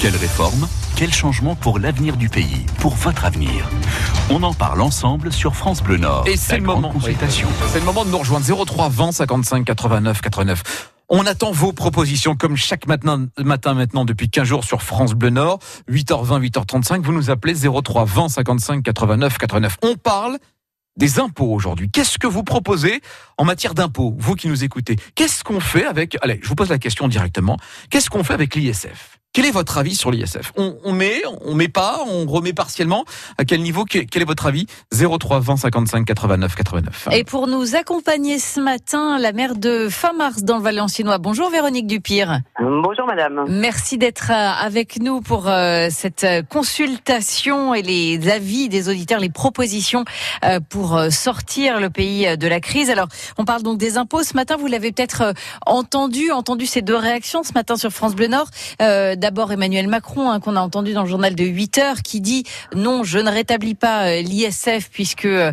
Quelle 0.00 0.16
réforme 0.16 0.68
Quel 0.96 1.12
changement 1.12 1.54
pour 1.56 1.78
l'avenir 1.78 2.16
du 2.16 2.28
pays 2.28 2.66
Pour 2.78 2.94
votre 2.94 3.24
avenir? 3.24 3.68
On 4.30 4.42
en 4.42 4.52
parle 4.52 4.80
ensemble 4.82 5.32
sur 5.32 5.56
France 5.56 5.82
Bleu 5.82 5.96
Nord. 5.96 6.24
Et 6.28 6.36
c'est 6.36 6.58
le 6.58 6.62
moment. 6.62 6.90
Consultation. 6.90 7.48
C'est 7.72 7.80
le 7.80 7.84
moment 7.84 8.04
de 8.04 8.10
nous 8.10 8.18
rejoindre 8.18 8.64
03 8.64 8.88
20 8.90 9.12
55 9.12 9.64
89 9.64 10.20
89. 10.20 10.90
On 11.08 11.26
attend 11.26 11.52
vos 11.52 11.72
propositions 11.72 12.36
comme 12.36 12.56
chaque 12.56 12.86
matin, 12.86 13.26
matin 13.38 13.74
maintenant 13.74 14.04
depuis 14.04 14.28
15 14.28 14.46
jours 14.46 14.64
sur 14.64 14.82
France 14.82 15.14
Bleu 15.14 15.30
Nord. 15.30 15.58
8h20, 15.90 16.40
8h35. 16.50 17.02
Vous 17.02 17.12
nous 17.12 17.30
appelez 17.30 17.54
03 17.54 18.04
20 18.04 18.28
55 18.28 18.82
89 18.82 19.38
89. 19.38 19.78
On 19.82 19.96
parle 19.96 20.38
des 20.96 21.18
impôts 21.18 21.52
aujourd'hui. 21.52 21.90
Qu'est-ce 21.90 22.18
que 22.18 22.26
vous 22.26 22.44
proposez 22.44 23.00
en 23.36 23.44
matière 23.44 23.74
d'impôts, 23.74 24.14
vous 24.18 24.34
qui 24.34 24.48
nous 24.48 24.62
écoutez? 24.64 24.96
Qu'est-ce 25.16 25.42
qu'on 25.42 25.60
fait 25.60 25.84
avec... 25.86 26.16
Allez, 26.22 26.38
je 26.42 26.48
vous 26.48 26.54
pose 26.54 26.68
la 26.68 26.78
question 26.78 27.08
directement. 27.08 27.56
Qu'est-ce 27.90 28.10
qu'on 28.10 28.22
fait 28.22 28.34
avec 28.34 28.54
l'ISF 28.54 29.13
Quel 29.34 29.46
est 29.46 29.50
votre 29.50 29.78
avis 29.78 29.96
sur 29.96 30.12
l'ISF? 30.12 30.52
On, 30.56 30.76
on 30.84 30.92
met, 30.92 31.20
on 31.44 31.56
met 31.56 31.66
pas, 31.66 32.04
on 32.06 32.24
remet 32.24 32.52
partiellement? 32.52 33.04
À 33.36 33.44
quel 33.44 33.62
niveau 33.62 33.84
Quel 33.84 34.06
quel 34.06 34.22
est 34.22 34.26
votre 34.26 34.46
avis? 34.46 34.66
03 34.92 35.40
20 35.40 35.56
55 35.56 36.04
89 36.04 36.54
89. 36.54 37.08
Et 37.10 37.24
pour 37.24 37.48
nous 37.48 37.74
accompagner 37.74 38.38
ce 38.38 38.60
matin, 38.60 39.18
la 39.18 39.32
maire 39.32 39.56
de 39.56 39.88
Famars 39.90 40.42
dans 40.42 40.58
le 40.58 40.62
Valenciennois. 40.62 41.18
Bonjour 41.18 41.50
Véronique 41.50 41.88
Dupire. 41.88 42.42
Bonjour 42.60 43.08
madame. 43.08 43.44
Merci 43.48 43.98
d'être 43.98 44.30
euh, 44.30 44.50
avec 44.64 45.00
nous 45.02 45.20
pour 45.20 45.48
euh, 45.48 45.88
cette 45.90 46.24
consultation 46.48 47.74
et 47.74 47.82
les 47.82 48.28
avis 48.30 48.68
des 48.68 48.88
auditeurs, 48.88 49.18
les 49.18 49.30
propositions 49.30 50.04
euh, 50.44 50.60
pour 50.60 50.96
sortir 51.10 51.80
le 51.80 51.90
pays 51.90 52.38
de 52.38 52.46
la 52.46 52.60
crise. 52.60 52.88
Alors, 52.88 53.08
on 53.36 53.44
parle 53.44 53.64
donc 53.64 53.78
des 53.78 53.98
impôts. 53.98 54.22
Ce 54.22 54.34
matin, 54.34 54.56
vous 54.56 54.68
l'avez 54.68 54.92
peut-être 54.92 55.34
entendu, 55.66 56.30
entendu 56.30 56.66
ces 56.66 56.82
deux 56.82 56.94
réactions 56.94 57.42
ce 57.42 57.52
matin 57.52 57.74
sur 57.74 57.90
France 57.90 58.14
Bleu 58.14 58.28
Nord. 58.28 58.46
Euh, 58.80 59.16
D'abord 59.24 59.52
Emmanuel 59.52 59.88
Macron, 59.88 60.30
hein, 60.30 60.38
qu'on 60.38 60.54
a 60.54 60.60
entendu 60.60 60.92
dans 60.92 61.04
le 61.04 61.08
journal 61.08 61.34
de 61.34 61.44
8 61.44 61.78
heures, 61.78 62.02
qui 62.02 62.20
dit 62.20 62.44
non, 62.74 63.04
je 63.04 63.18
ne 63.18 63.30
rétablis 63.30 63.74
pas 63.74 64.08
euh, 64.08 64.20
l'ISF 64.20 64.90
puisque 64.90 65.24
euh, 65.24 65.50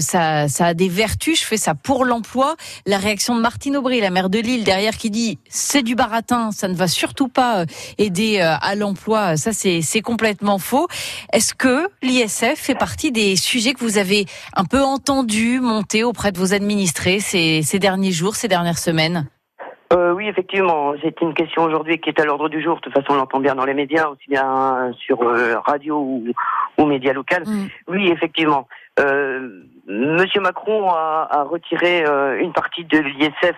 ça, 0.00 0.48
ça 0.48 0.66
a 0.66 0.74
des 0.74 0.88
vertus, 0.88 1.40
je 1.40 1.46
fais 1.46 1.56
ça 1.56 1.76
pour 1.76 2.04
l'emploi. 2.04 2.56
La 2.84 2.98
réaction 2.98 3.36
de 3.36 3.40
Martine 3.40 3.76
Aubry, 3.76 4.00
la 4.00 4.10
maire 4.10 4.28
de 4.28 4.40
Lille, 4.40 4.64
derrière, 4.64 4.96
qui 4.96 5.08
dit 5.08 5.38
c'est 5.48 5.84
du 5.84 5.94
baratin, 5.94 6.50
ça 6.50 6.66
ne 6.66 6.74
va 6.74 6.88
surtout 6.88 7.28
pas 7.28 7.60
euh, 7.60 7.66
aider 7.96 8.40
euh, 8.40 8.56
à 8.60 8.74
l'emploi. 8.74 9.36
Ça, 9.36 9.52
c'est 9.52 9.82
c'est 9.82 10.02
complètement 10.02 10.58
faux. 10.58 10.88
Est-ce 11.32 11.54
que 11.54 11.86
l'ISF 12.02 12.56
fait 12.56 12.74
partie 12.74 13.12
des 13.12 13.36
sujets 13.36 13.74
que 13.74 13.84
vous 13.84 13.98
avez 13.98 14.26
un 14.56 14.64
peu 14.64 14.82
entendus 14.82 15.60
monter 15.60 16.02
auprès 16.02 16.32
de 16.32 16.40
vos 16.40 16.54
administrés 16.54 17.20
ces, 17.20 17.62
ces 17.62 17.78
derniers 17.78 18.10
jours, 18.10 18.34
ces 18.34 18.48
dernières 18.48 18.80
semaines? 18.80 19.28
Euh, 19.92 20.12
oui, 20.12 20.26
effectivement, 20.28 20.94
c'est 21.02 21.20
une 21.20 21.34
question 21.34 21.64
aujourd'hui 21.64 21.98
qui 22.00 22.08
est 22.08 22.20
à 22.20 22.24
l'ordre 22.24 22.48
du 22.48 22.62
jour. 22.62 22.76
De 22.76 22.80
toute 22.80 22.94
façon, 22.94 23.12
on 23.12 23.16
l'entend 23.16 23.40
bien 23.40 23.54
dans 23.54 23.64
les 23.66 23.74
médias, 23.74 24.08
aussi 24.08 24.24
bien 24.28 24.92
sur 24.98 25.22
euh, 25.22 25.58
radio 25.60 25.98
ou, 25.98 26.24
ou 26.78 26.86
médias 26.86 27.12
locaux. 27.12 27.36
Mm. 27.44 27.66
Oui, 27.88 28.08
effectivement. 28.10 28.68
Euh, 29.00 29.48
Monsieur 29.86 30.40
Macron 30.40 30.88
a, 30.90 31.28
a 31.30 31.42
retiré 31.42 32.04
euh, 32.06 32.38
une 32.40 32.52
partie 32.52 32.84
de 32.84 32.98
l'ISF 32.98 33.56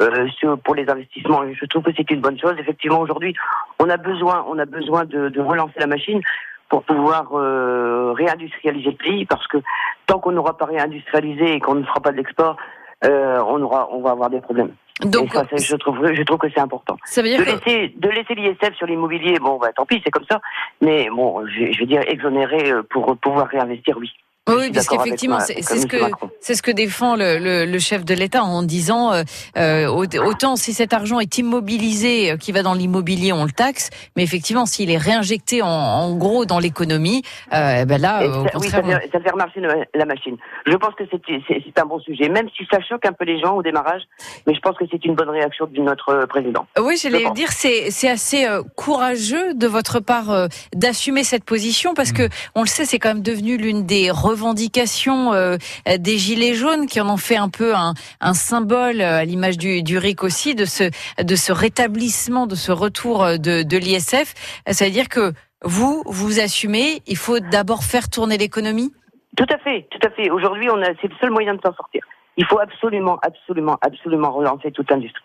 euh, 0.00 0.28
sur- 0.38 0.58
pour 0.58 0.74
les 0.76 0.88
investissements. 0.88 1.42
Je 1.52 1.66
trouve 1.66 1.82
que 1.82 1.90
c'est 1.96 2.10
une 2.10 2.20
bonne 2.20 2.38
chose. 2.38 2.54
Effectivement, 2.58 3.00
aujourd'hui, 3.00 3.34
on 3.80 3.88
a 3.90 3.96
besoin, 3.96 4.44
on 4.48 4.58
a 4.58 4.66
besoin 4.66 5.04
de, 5.04 5.28
de 5.28 5.40
relancer 5.40 5.78
la 5.80 5.86
machine 5.86 6.20
pour 6.68 6.82
pouvoir 6.84 7.26
euh, 7.32 8.12
réindustrialiser 8.12 8.90
le 8.90 8.96
pays, 8.96 9.24
parce 9.26 9.46
que 9.48 9.58
tant 10.06 10.18
qu'on 10.18 10.32
n'aura 10.32 10.56
pas 10.56 10.66
réindustrialisé 10.66 11.54
et 11.54 11.60
qu'on 11.60 11.74
ne 11.74 11.84
fera 11.84 12.00
pas 12.00 12.10
de 12.12 12.16
l'export, 12.16 12.56
euh, 13.04 13.40
on 13.46 13.60
aura, 13.62 13.88
on 13.92 14.00
va 14.02 14.10
avoir 14.10 14.30
des 14.30 14.40
problèmes. 14.40 14.72
Donc, 15.02 15.32
ça, 15.32 15.44
c'est- 15.50 15.66
je 15.66 15.76
trouve, 15.76 16.12
je 16.12 16.22
trouve 16.22 16.38
que 16.38 16.48
c'est 16.54 16.60
important. 16.60 16.96
ça 17.04 17.20
veut 17.20 17.28
De 17.28 17.42
que 17.44 17.50
laisser, 17.50 17.92
de 17.96 18.08
laisser 18.08 18.34
l'ISF 18.34 18.74
sur 18.76 18.86
l'immobilier, 18.86 19.38
bon, 19.40 19.58
bah, 19.58 19.72
tant 19.74 19.84
pis, 19.84 20.00
c'est 20.04 20.10
comme 20.10 20.24
ça. 20.30 20.40
Mais 20.80 21.08
bon, 21.10 21.44
je, 21.46 21.72
je 21.72 21.80
veux 21.80 21.86
dire, 21.86 22.02
exonérer 22.06 22.70
euh, 22.70 22.82
pour 22.88 23.16
pouvoir 23.16 23.48
réinvestir, 23.48 23.96
oui. 23.98 24.12
Oui, 24.46 24.70
parce 24.74 24.88
qu'effectivement, 24.88 25.40
c'est 25.40 25.62
ce 25.62 25.86
que 25.86 25.96
c'est 26.40 26.54
ce 26.54 26.60
que 26.62 26.70
défend 26.70 27.16
le, 27.16 27.38
le, 27.38 27.64
le 27.64 27.78
chef 27.78 28.04
de 28.04 28.12
l'État 28.12 28.42
en 28.44 28.62
disant 28.62 29.10
euh, 29.14 29.22
euh, 29.56 29.86
aut- 29.86 30.04
autant 30.26 30.56
si 30.56 30.74
cet 30.74 30.92
argent 30.92 31.18
est 31.18 31.38
immobilisé, 31.38 32.32
euh, 32.32 32.36
qui 32.36 32.52
va 32.52 32.62
dans 32.62 32.74
l'immobilier, 32.74 33.32
on 33.32 33.44
le 33.46 33.50
taxe, 33.52 33.88
mais 34.16 34.22
effectivement, 34.22 34.66
s'il 34.66 34.90
est 34.90 34.98
réinjecté 34.98 35.62
en, 35.62 35.68
en 35.68 36.14
gros 36.14 36.44
dans 36.44 36.58
l'économie, 36.58 37.22
euh, 37.54 37.86
ben 37.86 37.98
là, 37.98 38.22
euh, 38.22 38.26
au 38.26 38.44
ça, 38.48 38.58
oui, 38.58 38.68
ça 38.68 38.80
contraire, 38.82 39.00
fait, 39.00 39.10
ça 39.12 39.20
fait 39.20 39.30
remarcher 39.30 39.60
la 39.94 40.04
machine. 40.04 40.36
Je 40.66 40.76
pense 40.76 40.94
que 40.94 41.04
c'est 41.10 41.78
un 41.80 41.86
bon 41.86 41.98
sujet, 42.00 42.28
même 42.28 42.48
si 42.54 42.66
ça 42.70 42.80
choque 42.86 43.06
un 43.06 43.12
peu 43.12 43.24
les 43.24 43.40
gens 43.40 43.54
au 43.56 43.62
démarrage, 43.62 44.02
mais 44.46 44.54
je 44.54 44.60
pense 44.60 44.76
que 44.76 44.84
c'est 44.90 45.02
une 45.06 45.14
bonne 45.14 45.30
réaction 45.30 45.66
de 45.72 45.80
notre 45.80 46.26
président. 46.26 46.66
oui, 46.78 46.98
j'allais 47.00 47.30
dire, 47.30 47.50
c'est 47.50 47.90
c'est 47.90 48.10
assez 48.10 48.46
courageux 48.76 49.54
de 49.54 49.66
votre 49.66 50.00
part 50.00 50.30
euh, 50.30 50.48
d'assumer 50.74 51.24
cette 51.24 51.44
position 51.44 51.94
parce 51.94 52.12
que 52.12 52.28
on 52.54 52.60
le 52.60 52.68
sait, 52.68 52.84
c'est 52.84 52.98
quand 52.98 53.08
même 53.08 53.22
devenu 53.22 53.56
l'une 53.56 53.86
des 53.86 54.10
revendications 54.34 55.32
euh, 55.32 55.56
des 55.98 56.18
gilets 56.18 56.54
jaunes 56.54 56.86
qui 56.86 57.00
en 57.00 57.08
ont 57.08 57.16
fait 57.16 57.36
un 57.36 57.48
peu 57.48 57.72
un, 57.74 57.94
symbole 58.34 59.00
euh, 59.00 59.18
à 59.20 59.24
l'image 59.24 59.56
du, 59.56 59.82
du 59.82 59.96
RIC 59.96 60.24
aussi 60.24 60.54
de 60.54 60.64
ce 60.64 60.84
de 61.22 61.36
ce 61.36 61.52
rétablissement, 61.52 62.46
de 62.46 62.56
ce 62.56 62.72
retour 62.72 63.22
euh, 63.22 63.36
de, 63.36 63.62
de 63.62 63.76
l'ISF. 63.78 64.34
Ça 64.70 64.84
veut 64.84 64.90
dire 64.90 65.08
que 65.08 65.32
vous 65.62 66.02
vous 66.06 66.40
assumez, 66.40 67.00
il 67.06 67.16
faut 67.16 67.38
d'abord 67.38 67.84
faire 67.84 68.10
tourner 68.10 68.36
l'économie? 68.36 68.92
Tout 69.36 69.46
à 69.50 69.58
fait, 69.58 69.86
tout 69.90 70.06
à 70.06 70.10
fait. 70.10 70.30
Aujourd'hui, 70.30 70.68
on 70.68 70.80
a, 70.82 70.88
c'est 71.00 71.08
le 71.08 71.16
seul 71.20 71.30
moyen 71.30 71.54
de 71.54 71.60
s'en 71.64 71.74
sortir. 71.74 72.02
Il 72.36 72.44
faut 72.46 72.58
absolument, 72.58 73.18
absolument, 73.22 73.78
absolument 73.80 74.30
relancer 74.32 74.72
toute 74.72 74.90
l'industrie. 74.90 75.24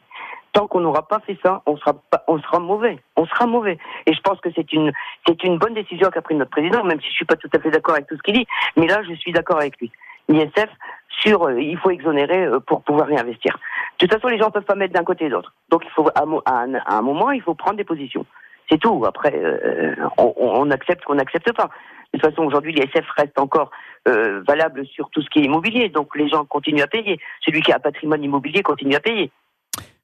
Tant 0.54 0.68
qu'on 0.68 0.80
n'aura 0.80 1.08
pas 1.08 1.20
fait 1.20 1.38
ça, 1.44 1.62
on 1.66 1.78
sera 1.78 1.94
on 2.28 2.40
sera 2.40 2.60
mauvais. 2.60 3.00
On 3.16 3.26
sera 3.26 3.46
mauvais. 3.46 3.78
Et 4.06 4.14
je 4.14 4.22
pense 4.22 4.40
que 4.42 4.50
c'est 4.56 4.74
une, 4.74 4.92
c'est 5.28 5.44
une 5.44 5.58
bonne 5.58 5.74
décision 5.74 6.10
qu'a 6.10 6.22
pris 6.22 6.36
notre 6.36 6.52
président, 6.52 6.84
même 6.84 7.00
si 7.02 7.08
je 7.08 7.14
suis 7.14 7.26
pas 7.26 7.36
tout 7.36 7.50
à 7.54 7.60
fait 7.60 7.72
d'accord 7.72 7.96
avec 7.96 8.08
tout 8.08 8.18
ce 8.18 8.22
qu'il 8.24 8.36
dit. 8.36 8.48
Mais 8.76 8.88
là, 8.88 9.02
je 9.08 9.14
suis 9.14 9.32
d'accord 9.32 9.58
avec 9.58 9.80
lui. 9.80 9.92
L'ISF, 10.28 10.70
sur, 11.10 11.48
euh, 11.48 11.60
il 11.60 11.78
faut 11.78 11.90
exonérer 11.90 12.46
euh, 12.46 12.60
pour 12.60 12.84
pouvoir 12.84 13.08
réinvestir. 13.08 13.58
De 14.00 14.06
toute 14.06 14.14
façon, 14.14 14.28
les 14.28 14.38
gens 14.38 14.52
peuvent 14.52 14.64
pas 14.64 14.76
mettre 14.76 14.94
d'un 14.94 15.04
côté 15.04 15.26
et 15.26 15.30
de 15.30 15.34
l'autre. 15.34 15.54
Donc, 15.70 15.84
il 15.86 15.92
faut, 15.92 16.08
à, 16.16 16.24
un, 16.24 16.76
à 16.76 16.96
un 16.96 17.02
moment, 17.02 17.32
il 17.32 17.42
faut 17.42 17.56
prendre 17.56 17.78
des 17.78 17.84
positions. 17.84 18.26
C'est 18.70 18.78
tout. 18.78 19.04
Après, 19.06 19.34
euh, 19.36 19.96
on, 20.18 20.34
on 20.38 20.72
accepte 20.72 21.04
qu'on 21.04 21.16
n'accepte 21.16 21.52
pas. 21.54 21.70
De 22.14 22.20
toute 22.20 22.30
façon, 22.30 22.44
aujourd'hui, 22.44 22.74
l'ISF 22.74 23.08
reste 23.18 23.38
encore 23.40 23.72
euh, 24.08 24.42
valable 24.48 24.86
sur 24.88 25.10
tout 25.10 25.22
ce 25.22 25.30
qui 25.30 25.40
est 25.40 25.44
immobilier. 25.44 25.90
Donc 25.90 26.16
les 26.16 26.28
gens 26.28 26.46
continuent 26.46 26.82
à 26.82 26.88
payer. 26.88 27.20
Celui 27.42 27.62
qui 27.62 27.72
a 27.72 27.76
un 27.76 27.80
patrimoine 27.80 28.24
immobilier 28.24 28.64
continue 28.64 28.96
à 28.96 29.00
payer. 29.00 29.32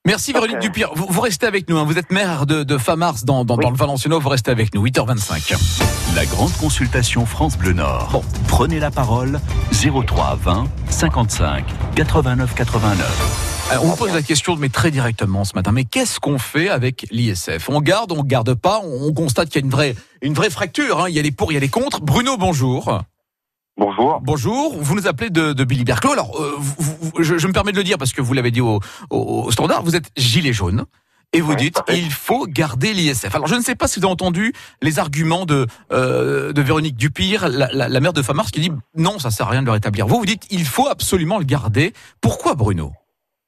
Merci 0.06 0.34
Véronique 0.34 0.58
Ok. 0.58 0.62
Dupire. 0.62 0.90
Vous, 0.96 1.08
vous 1.10 1.22
restez 1.22 1.46
avec 1.48 1.68
nous. 1.70 1.78
hein. 1.78 1.84
Vous 1.84 1.98
êtes 1.98 2.12
maire 2.12 2.46
de, 2.46 2.64
de 2.64 2.78
Famars 2.78 3.16
dans, 3.24 3.44
dans, 3.44 3.58
Oui. 3.58 3.64
dans 3.64 3.72
le 3.72 3.76
Valenciennois. 3.78 4.20
Vous 4.20 4.30
restez 4.30 4.52
avec 4.52 4.74
nous. 4.76 4.86
8h25. 4.86 5.56
La 6.16 6.26
grande 6.26 6.54
consultation 6.54 7.26
France 7.26 7.58
Bleu 7.58 7.74
Nord. 7.74 8.10
Bon. 8.12 8.24
Prenez 8.48 8.80
la 8.80 8.92
parole 8.92 9.40
03 9.72 10.38
20 10.42 10.66
55 10.90 11.66
89 11.96 12.54
89. 12.54 13.52
Alors, 13.72 13.84
on 13.84 13.88
vous 13.88 13.96
pose 13.96 14.14
la 14.14 14.22
question, 14.22 14.56
mais 14.58 14.70
très 14.70 14.92
directement 14.92 15.44
ce 15.44 15.56
matin. 15.56 15.72
Mais 15.72 15.86
qu'est-ce 15.86 16.20
qu'on 16.20 16.38
fait 16.38 16.70
avec 16.70 17.08
l'ISF? 17.10 17.68
On 17.70 17.82
garde, 17.82 18.12
on 18.12 18.22
garde 18.24 18.54
pas? 18.54 18.80
On 18.84 19.12
constate 19.12 19.50
qu'il 19.50 19.60
y 19.62 19.64
a 19.64 19.66
une 19.66 19.72
vraie, 19.72 19.96
une 20.22 20.36
vraie 20.36 20.52
fracture. 20.52 21.02
hein. 21.02 21.10
Il 21.10 21.16
y 21.16 21.20
a 21.20 21.24
les 21.24 21.32
pour, 21.32 21.52
il 21.52 21.56
y 21.56 21.58
a 21.58 21.62
les 21.62 21.68
contre. 21.70 22.02
Bruno, 22.02 22.38
bonjour. 22.38 23.02
Bonjour. 23.78 24.20
Bonjour. 24.22 24.74
Vous 24.78 24.96
nous 24.96 25.08
appelez 25.08 25.30
de, 25.30 25.54
de 25.54 25.64
Billy 25.66 25.84
Berclos. 25.84 26.14
Alors, 26.14 26.40
euh, 26.40 26.54
vous- 26.58 26.96
vous- 27.02 27.24
je, 27.24 27.38
je 27.38 27.48
me 27.48 27.54
permets 27.54 27.72
de 27.74 27.78
le 27.78 27.84
dire 27.84 27.98
parce 27.98 28.14
que 28.14 28.22
vous 28.22 28.34
l'avez 28.34 28.52
dit 28.52 28.62
au, 28.62 28.80
au, 29.10 29.44
au 29.46 29.52
standard. 29.52 29.84
Vous 29.84 29.96
êtes 29.96 30.12
gilet 30.16 30.54
jaune. 30.54 30.86
Et 31.34 31.42
vous 31.42 31.56
dites, 31.56 31.82
il 31.90 32.12
faut 32.14 32.46
garder 32.48 32.94
l'ISF. 32.94 33.36
Alors, 33.36 33.48
je 33.48 33.56
ne 33.56 33.60
sais 33.60 33.76
pas 33.76 33.88
si 33.90 34.00
vous 34.00 34.06
avez 34.06 34.14
entendu 34.14 34.54
les 34.82 35.00
arguments 35.00 35.46
de, 35.46 35.68
euh, 35.92 36.54
de 36.54 36.62
Véronique 36.62 36.96
Dupire, 36.96 37.50
la, 37.50 37.68
la, 37.74 37.90
la 37.90 38.00
maire 38.00 38.14
de 38.14 38.22
Famars, 38.22 38.46
qui 38.52 38.62
dit 38.62 38.72
non, 38.96 39.20
ça 39.20 39.32
sert 39.32 39.48
à 39.48 39.50
rien 39.50 39.60
de 39.62 39.66
le 39.66 39.74
rétablir. 39.74 40.08
Vous, 40.08 40.18
vous 40.20 40.26
dites, 40.26 40.48
il 40.50 40.64
faut 40.64 40.88
absolument 40.88 41.38
le 41.38 41.44
garder. 41.44 41.92
Pourquoi, 42.22 42.56
Bruno? 42.56 42.94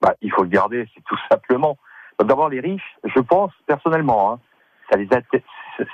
Bah, 0.01 0.13
il 0.21 0.29
faut 0.33 0.43
le 0.43 0.49
garder, 0.49 0.85
c'est 0.93 1.03
tout 1.07 1.15
simplement. 1.31 1.77
D'abord, 2.19 2.49
les 2.49 2.59
riches, 2.59 2.97
je 3.05 3.21
pense 3.21 3.51
personnellement, 3.67 4.33
hein, 4.33 4.39
ça 4.91 4.97
les 4.97 5.07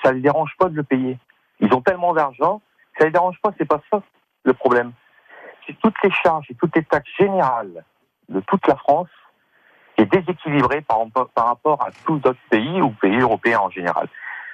ça 0.04 0.12
les 0.14 0.22
dérange 0.22 0.52
pas 0.58 0.70
de 0.70 0.76
le 0.76 0.84
payer. 0.84 1.20
Ils 1.60 1.72
ont 1.74 1.82
tellement 1.82 2.14
d'argent, 2.14 2.62
ça 2.98 3.06
les 3.06 3.12
dérange 3.12 3.36
pas. 3.44 3.52
C'est 3.60 3.68
pas 3.68 3.82
ça 3.92 4.02
le 4.44 4.54
problème. 4.54 4.92
C'est 5.66 5.78
toutes 5.80 6.02
les 6.04 6.12
charges 6.12 6.46
et 6.50 6.56
toutes 6.56 6.76
les 6.76 6.84
taxes 6.84 7.10
générales 7.18 7.84
de 8.30 8.40
toute 8.42 8.66
la 8.68 8.76
France 8.76 9.10
est 9.98 10.06
déséquilibrée 10.06 10.82
par, 10.82 11.00
par 11.34 11.48
rapport 11.48 11.82
à 11.84 11.92
tous 12.06 12.18
d'autres 12.20 12.40
pays 12.50 12.82
ou 12.82 12.90
pays 12.90 13.20
européens 13.20 13.60
en 13.60 13.70
général. 13.70 14.08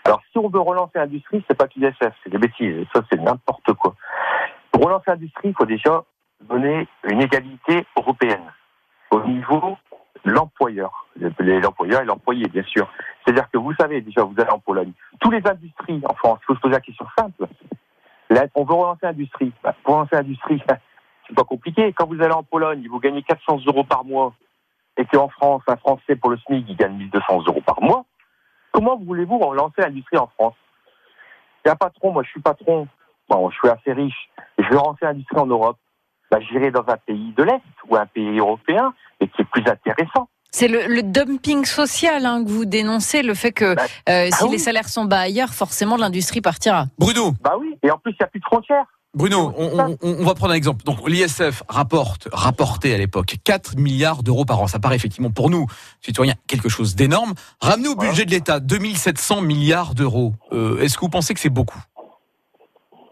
Alors, 0.05 0.21
si 0.31 0.37
on 0.37 0.49
veut 0.49 0.59
relancer 0.59 0.97
l'industrie, 0.97 1.43
c'est 1.47 1.57
pas 1.57 1.67
l'ISF, 1.75 2.13
c'est 2.23 2.29
des 2.29 2.37
bêtises. 2.37 2.85
Ça, 2.93 3.01
c'est 3.11 3.19
n'importe 3.19 3.73
quoi. 3.73 3.95
Pour 4.71 4.83
relancer 4.85 5.05
l'industrie, 5.07 5.49
il 5.49 5.55
faut 5.55 5.65
déjà 5.65 6.03
donner 6.41 6.87
une 7.03 7.21
égalité 7.21 7.85
européenne 7.95 8.51
au 9.11 9.21
niveau 9.21 9.77
l'employeur, 10.25 11.07
l'employeur 11.17 12.01
et 12.01 12.05
l'employé, 12.05 12.47
bien 12.47 12.63
sûr. 12.63 12.91
C'est-à-dire 13.23 13.49
que 13.51 13.57
vous 13.57 13.73
savez 13.75 14.01
déjà, 14.01 14.23
vous 14.23 14.35
allez 14.37 14.49
en 14.49 14.59
Pologne, 14.59 14.91
tous 15.19 15.31
les 15.31 15.45
industries 15.45 16.01
en 16.05 16.13
France, 16.13 16.39
il 16.41 16.45
faut 16.45 16.55
se 16.55 16.59
poser 16.59 16.73
la 16.73 16.81
question 16.81 17.05
simple. 17.17 17.47
On 18.55 18.63
veut 18.63 18.73
relancer 18.73 19.05
l'industrie. 19.05 19.51
Bah, 19.63 19.75
pour 19.83 19.95
relancer 19.95 20.15
l'industrie, 20.15 20.61
c'est 21.27 21.35
pas 21.35 21.43
compliqué. 21.43 21.93
Quand 21.93 22.07
vous 22.07 22.21
allez 22.21 22.33
en 22.33 22.43
Pologne, 22.43 22.87
vous 22.89 22.99
gagnez 22.99 23.23
400 23.23 23.61
euros 23.67 23.83
par 23.83 24.05
mois, 24.05 24.33
et 24.97 25.05
qu'en 25.05 25.29
France, 25.29 25.63
un 25.67 25.77
Français 25.77 26.15
pour 26.15 26.29
le 26.29 26.37
SMIC, 26.37 26.65
il 26.69 26.75
gagne 26.75 26.97
1200 26.97 27.43
euros 27.47 27.61
par 27.61 27.81
mois, 27.81 28.05
Comment 28.71 28.97
voulez-vous 28.97 29.37
relancer 29.39 29.81
l'industrie 29.81 30.17
en 30.17 30.27
France? 30.27 30.55
Un 31.65 31.75
patron, 31.75 32.11
moi 32.11 32.23
je 32.23 32.29
suis 32.29 32.41
patron, 32.41 32.87
bon, 33.27 33.49
je 33.49 33.57
suis 33.57 33.69
assez 33.69 33.93
riche, 33.93 34.29
je 34.57 34.63
veux 34.69 34.77
relancer 34.77 35.05
l'industrie 35.05 35.37
en 35.37 35.45
Europe. 35.45 35.77
Bah, 36.31 36.39
J'irai 36.39 36.71
dans 36.71 36.87
un 36.87 36.97
pays 36.97 37.33
de 37.35 37.43
l'Est 37.43 37.61
ou 37.87 37.95
un 37.95 38.05
pays 38.05 38.39
européen, 38.39 38.93
et 39.19 39.27
qui 39.27 39.41
est 39.41 39.45
plus 39.45 39.67
intéressant. 39.67 40.29
C'est 40.51 40.67
le, 40.67 40.87
le, 40.87 41.03
dumping 41.03 41.63
social 41.65 42.25
hein, 42.25 42.43
que 42.43 42.49
vous 42.49 42.65
dénoncez, 42.65 43.21
le 43.21 43.35
fait 43.35 43.51
que 43.51 43.75
Bah, 43.75 43.83
euh, 44.09 44.29
si 44.35 44.43
oui. 44.45 44.51
les 44.53 44.57
salaires 44.57 44.89
sont 44.89 45.05
bas 45.05 45.19
ailleurs, 45.19 45.53
forcément 45.53 45.95
l'industrie 45.95 46.41
partira. 46.41 46.87
Bruno, 46.97 47.33
Bah 47.41 47.53
oui, 47.59 47.77
et 47.83 47.91
en 47.91 47.97
plus 47.99 48.11
il 48.13 48.17
n'y 48.19 48.23
a 48.25 48.27
plus 48.27 48.39
de 48.39 48.45
frontières. 48.45 48.85
Bruno, 49.15 49.53
on, 49.57 49.79
on- 49.79 49.97
on 50.03 50.23
va 50.25 50.35
prendre 50.35 50.53
un 50.53 50.55
exemple. 50.55 50.83
Donc 50.85 51.07
l'ISF 51.07 51.63
rapporte, 51.67 52.27
rapportait 52.31 52.93
à 52.93 52.97
l'époque 52.97 53.35
4 53.43 53.75
milliards 53.75 54.21
d'euros 54.21 54.45
par 54.45 54.61
an. 54.61 54.67
Ça 54.67 54.77
paraît 54.79 54.95
effectivement 54.95 55.31
pour 55.31 55.49
nous, 55.49 55.65
citoyens, 56.01 56.35
quelque 56.47 56.69
chose 56.69 56.95
d'énorme. 56.95 57.33
Ramené 57.59 57.87
au 57.87 57.95
budget 57.95 58.25
de 58.25 58.31
l'État, 58.31 58.59
2700 58.59 59.41
milliards 59.41 59.95
d'euros. 59.95 60.33
Euh, 60.51 60.79
Est-ce 60.79 60.95
que 60.95 61.01
vous 61.01 61.09
pensez 61.09 61.33
que 61.33 61.39
c'est 61.39 61.49
beaucoup? 61.49 61.79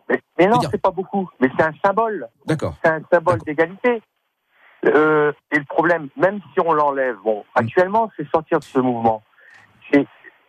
Mais, 0.10 0.22
mais 0.38 0.48
non, 0.48 0.60
c'est 0.72 0.82
pas 0.82 0.92
beaucoup, 0.92 1.28
mais 1.40 1.50
c'est 1.58 1.64
un 1.66 1.74
symbole. 1.84 2.28
D'accord. 2.46 2.76
c'est 2.84 2.92
un 2.92 3.02
symbole 3.12 3.40
d'égalité. 3.46 4.02
Euh, 4.86 5.32
et 5.52 5.58
le 5.58 5.66
problème, 5.66 6.10
même 6.18 6.40
si 6.54 6.60
on 6.60 6.72
l'enlève, 6.72 7.16
bon, 7.24 7.44
actuellement, 7.56 8.12
c'est 8.16 8.30
sortir 8.30 8.60
de 8.60 8.64
ce 8.64 8.80
mouvement. 8.80 9.24
C'est, 9.92 10.06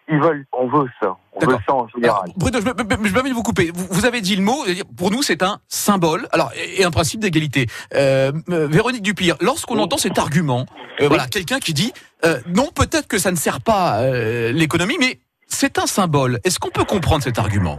ils 0.08 0.20
veulent, 0.20 0.46
on 0.52 0.66
veut 0.68 0.88
ça, 1.00 1.16
on 1.34 1.46
veut 1.46 1.56
ça 1.66 1.74
en 1.74 1.88
général. 1.88 2.20
Alors, 2.22 2.34
Bruno, 2.36 2.60
je 2.60 2.66
me, 2.66 3.12
permets 3.12 3.30
de 3.30 3.34
vous 3.34 3.42
couper. 3.42 3.70
Vous, 3.74 3.86
vous 3.90 4.06
avez 4.06 4.20
dit 4.20 4.36
le 4.36 4.42
mot. 4.42 4.64
Pour 4.96 5.10
nous, 5.10 5.22
c'est 5.22 5.42
un 5.42 5.58
symbole. 5.68 6.28
Alors 6.32 6.50
et, 6.56 6.80
et 6.80 6.84
un 6.84 6.90
principe 6.90 7.20
d'égalité. 7.20 7.66
Euh, 7.94 8.32
euh, 8.50 8.66
Véronique 8.68 9.02
Dupire, 9.02 9.36
lorsqu'on 9.40 9.76
Oui. 9.76 9.82
entend 9.82 9.98
cet 9.98 10.18
argument, 10.18 10.66
euh, 11.00 11.08
voilà, 11.08 11.26
quelqu'un 11.26 11.58
qui 11.58 11.74
dit 11.74 11.92
euh, 12.24 12.38
non, 12.46 12.68
peut-être 12.74 13.06
que 13.06 13.18
ça 13.18 13.30
ne 13.30 13.36
sert 13.36 13.60
pas 13.60 14.00
euh, 14.00 14.52
l'économie, 14.52 14.96
mais 14.98 15.20
c'est 15.46 15.78
un 15.78 15.86
symbole. 15.86 16.38
Est-ce 16.44 16.58
qu'on 16.58 16.70
peut 16.70 16.84
comprendre 16.84 17.22
cet 17.22 17.38
argument? 17.38 17.78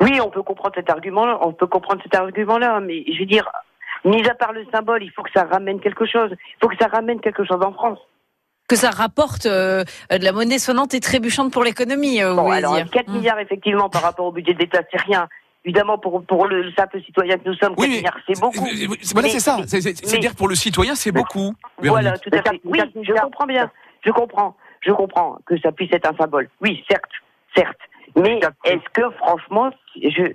Oui, 0.00 0.20
on 0.20 0.30
peut 0.30 0.42
comprendre 0.42 0.74
cet 0.74 0.90
argument, 0.90 1.24
on 1.46 1.52
peut 1.52 1.66
comprendre 1.66 2.02
cet 2.02 2.14
argument-là, 2.14 2.80
mais 2.80 3.04
je 3.10 3.18
veux 3.20 3.26
dire, 3.26 3.48
mis 4.04 4.26
à 4.28 4.34
part 4.34 4.52
le 4.52 4.64
symbole, 4.72 5.02
il 5.02 5.10
faut 5.10 5.22
que 5.22 5.30
ça 5.34 5.44
ramène 5.44 5.80
quelque 5.80 6.06
chose. 6.06 6.30
Il 6.32 6.56
faut 6.60 6.68
que 6.68 6.76
ça 6.80 6.88
ramène 6.88 7.20
quelque 7.20 7.44
chose 7.44 7.60
en 7.62 7.72
France. 7.72 7.98
Que 8.68 8.76
ça 8.76 8.90
rapporte 8.90 9.46
euh, 9.46 9.84
de 10.10 10.24
la 10.24 10.32
monnaie 10.32 10.58
sonnante 10.58 10.92
et 10.94 11.00
trébuchante 11.00 11.52
pour 11.52 11.62
l'économie, 11.62 12.20
euh, 12.22 12.34
Bon, 12.34 12.50
alors 12.50 12.74
dire. 12.74 12.90
4 12.90 13.08
Mm. 13.08 13.12
milliards 13.14 13.38
effectivement 13.38 13.88
par 13.88 14.02
rapport 14.02 14.26
au 14.26 14.32
budget 14.32 14.54
de 14.54 14.58
l'État, 14.58 14.80
c'est 14.90 15.00
rien. 15.02 15.28
Évidemment, 15.64 15.98
pour, 15.98 16.24
pour 16.24 16.46
le 16.46 16.70
simple 16.72 17.00
citoyen 17.02 17.36
que 17.38 17.48
nous 17.48 17.54
sommes, 17.54 17.74
4 17.74 17.78
Oui, 17.80 17.88
mais- 17.88 17.96
milliards, 17.98 18.18
c'est 18.26 18.40
beaucoup. 18.40 18.58
Voilà, 19.12 19.26
Mais- 19.28 19.32
c'est 19.32 19.40
ça. 19.40 19.56
mais- 19.58 19.66
C'est- 19.66 19.80
C'est 19.80 19.94
c'est 19.96 20.12
mais- 20.16 20.20
dire 20.20 20.34
pour 20.36 20.48
le 20.48 20.54
citoyen, 20.54 20.94
c'est 20.94 21.12
beaucoup. 21.12 21.54
Voilà, 21.78 22.10
Véronique. 22.12 22.22
tout 22.22 22.30
à 22.32 22.42
fait. 22.50 22.60
Oui, 22.64 22.80
je 23.02 23.12
comprends 23.22 23.46
bien. 23.46 23.70
Je 24.04 24.10
comprends. 24.10 24.56
Je 24.80 24.92
comprends 24.92 25.38
que 25.46 25.58
ça 25.60 25.72
puisse 25.72 25.92
être 25.92 26.08
un 26.12 26.16
symbole. 26.16 26.48
Oui, 26.60 26.84
certes, 26.88 27.02
certes. 27.56 27.78
Mais 28.16 28.38
est-ce 28.64 28.88
que 28.94 29.10
franchement, 29.18 29.70
je, 30.00 30.32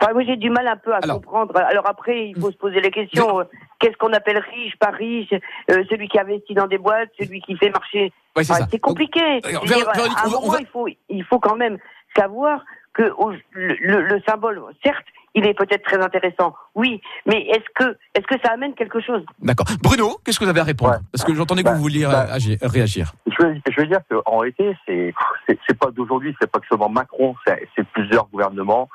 enfin, 0.00 0.12
moi 0.12 0.22
j'ai 0.24 0.36
du 0.36 0.50
mal 0.50 0.66
un 0.66 0.76
peu 0.76 0.92
à 0.92 0.98
Alors- 1.02 1.16
comprendre. 1.16 1.56
Alors 1.56 1.88
après, 1.88 2.28
il 2.28 2.40
faut 2.40 2.50
se 2.50 2.56
poser 2.56 2.80
les 2.80 2.90
questions. 2.90 3.40
euh, 3.40 3.44
Qu'est-ce 3.78 3.96
qu'on 3.96 4.12
appelle 4.12 4.38
riche, 4.38 4.76
pas 4.78 4.90
riche 4.90 5.32
euh, 5.32 5.84
Celui 5.88 6.08
qui 6.08 6.18
investit 6.18 6.54
dans 6.54 6.66
des 6.66 6.76
boîtes, 6.78 7.08
celui 7.18 7.40
qui 7.40 7.56
fait 7.56 7.70
marcher. 7.70 8.12
Ouais, 8.36 8.44
c'est 8.44 8.52
Enfin, 8.52 8.66
c'est 8.70 8.78
compliqué. 8.78 9.40
Dire, 9.40 9.60
Véronique, 9.64 9.86
à 10.18 10.26
un 10.26 10.30
moment, 10.30 10.48
va- 10.52 10.58
il 10.60 10.66
faut, 10.66 10.86
il 11.08 11.24
faut 11.24 11.38
quand 11.38 11.56
même 11.56 11.78
savoir 12.16 12.62
que 12.92 13.10
au- 13.18 13.30
le, 13.52 13.74
le- 13.80 14.02
le 14.02 14.20
symbole, 14.28 14.60
certes, 14.84 15.06
il 15.34 15.46
est 15.46 15.54
peut-être 15.54 15.84
très 15.84 15.98
intéressant. 16.02 16.54
Oui, 16.74 17.00
mais 17.24 17.40
est-ce 17.46 17.64
que, 17.74 17.96
est-ce 18.14 18.26
que 18.26 18.34
ça 18.44 18.52
amène 18.52 18.74
quelque 18.74 19.00
chose? 19.00 19.24
D'accord. 19.40 19.66
Bruno, 19.82 20.18
qu'est-ce 20.24 20.38
que 20.40 20.44
vous 20.44 20.50
avez 20.50 20.60
à 20.60 20.64
répondre 20.64 20.92
Ouais. 20.92 20.98
Parce 21.12 21.24
que 21.24 21.32
j'entendais 21.34 21.62
que 21.62 21.68
Bah, 21.68 21.74
vous 21.74 21.82
vouliez 21.82 22.04
bah, 22.04 22.26
euh, 22.28 22.34
agir- 22.34 22.58
réagir. 22.62 23.12
Je 23.26 23.42
veux, 23.46 23.54
je 23.70 23.80
veux 23.80 23.86
dire 23.86 24.00
qu'en 24.10 24.38
réalité, 24.38 24.76
c'est, 24.86 25.14
c'est, 25.48 25.56
c'est 25.68 25.78
pas 25.78 25.90
d'aujourd'hui, 25.92 26.34
c'est 26.40 26.50
pas 26.50 26.58
que 26.58 26.66
seulement 26.66 26.88
Macron, 26.88 27.36
c'est, 27.46 27.66
c'est 27.76 27.86
plusieurs 27.90 28.26
gouvernements 28.26 28.88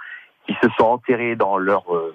qui 0.45 0.53
se 0.61 0.69
sont 0.77 0.85
enterrés 0.85 1.35
dans 1.35 1.57
leur, 1.57 1.83
euh, 1.93 2.13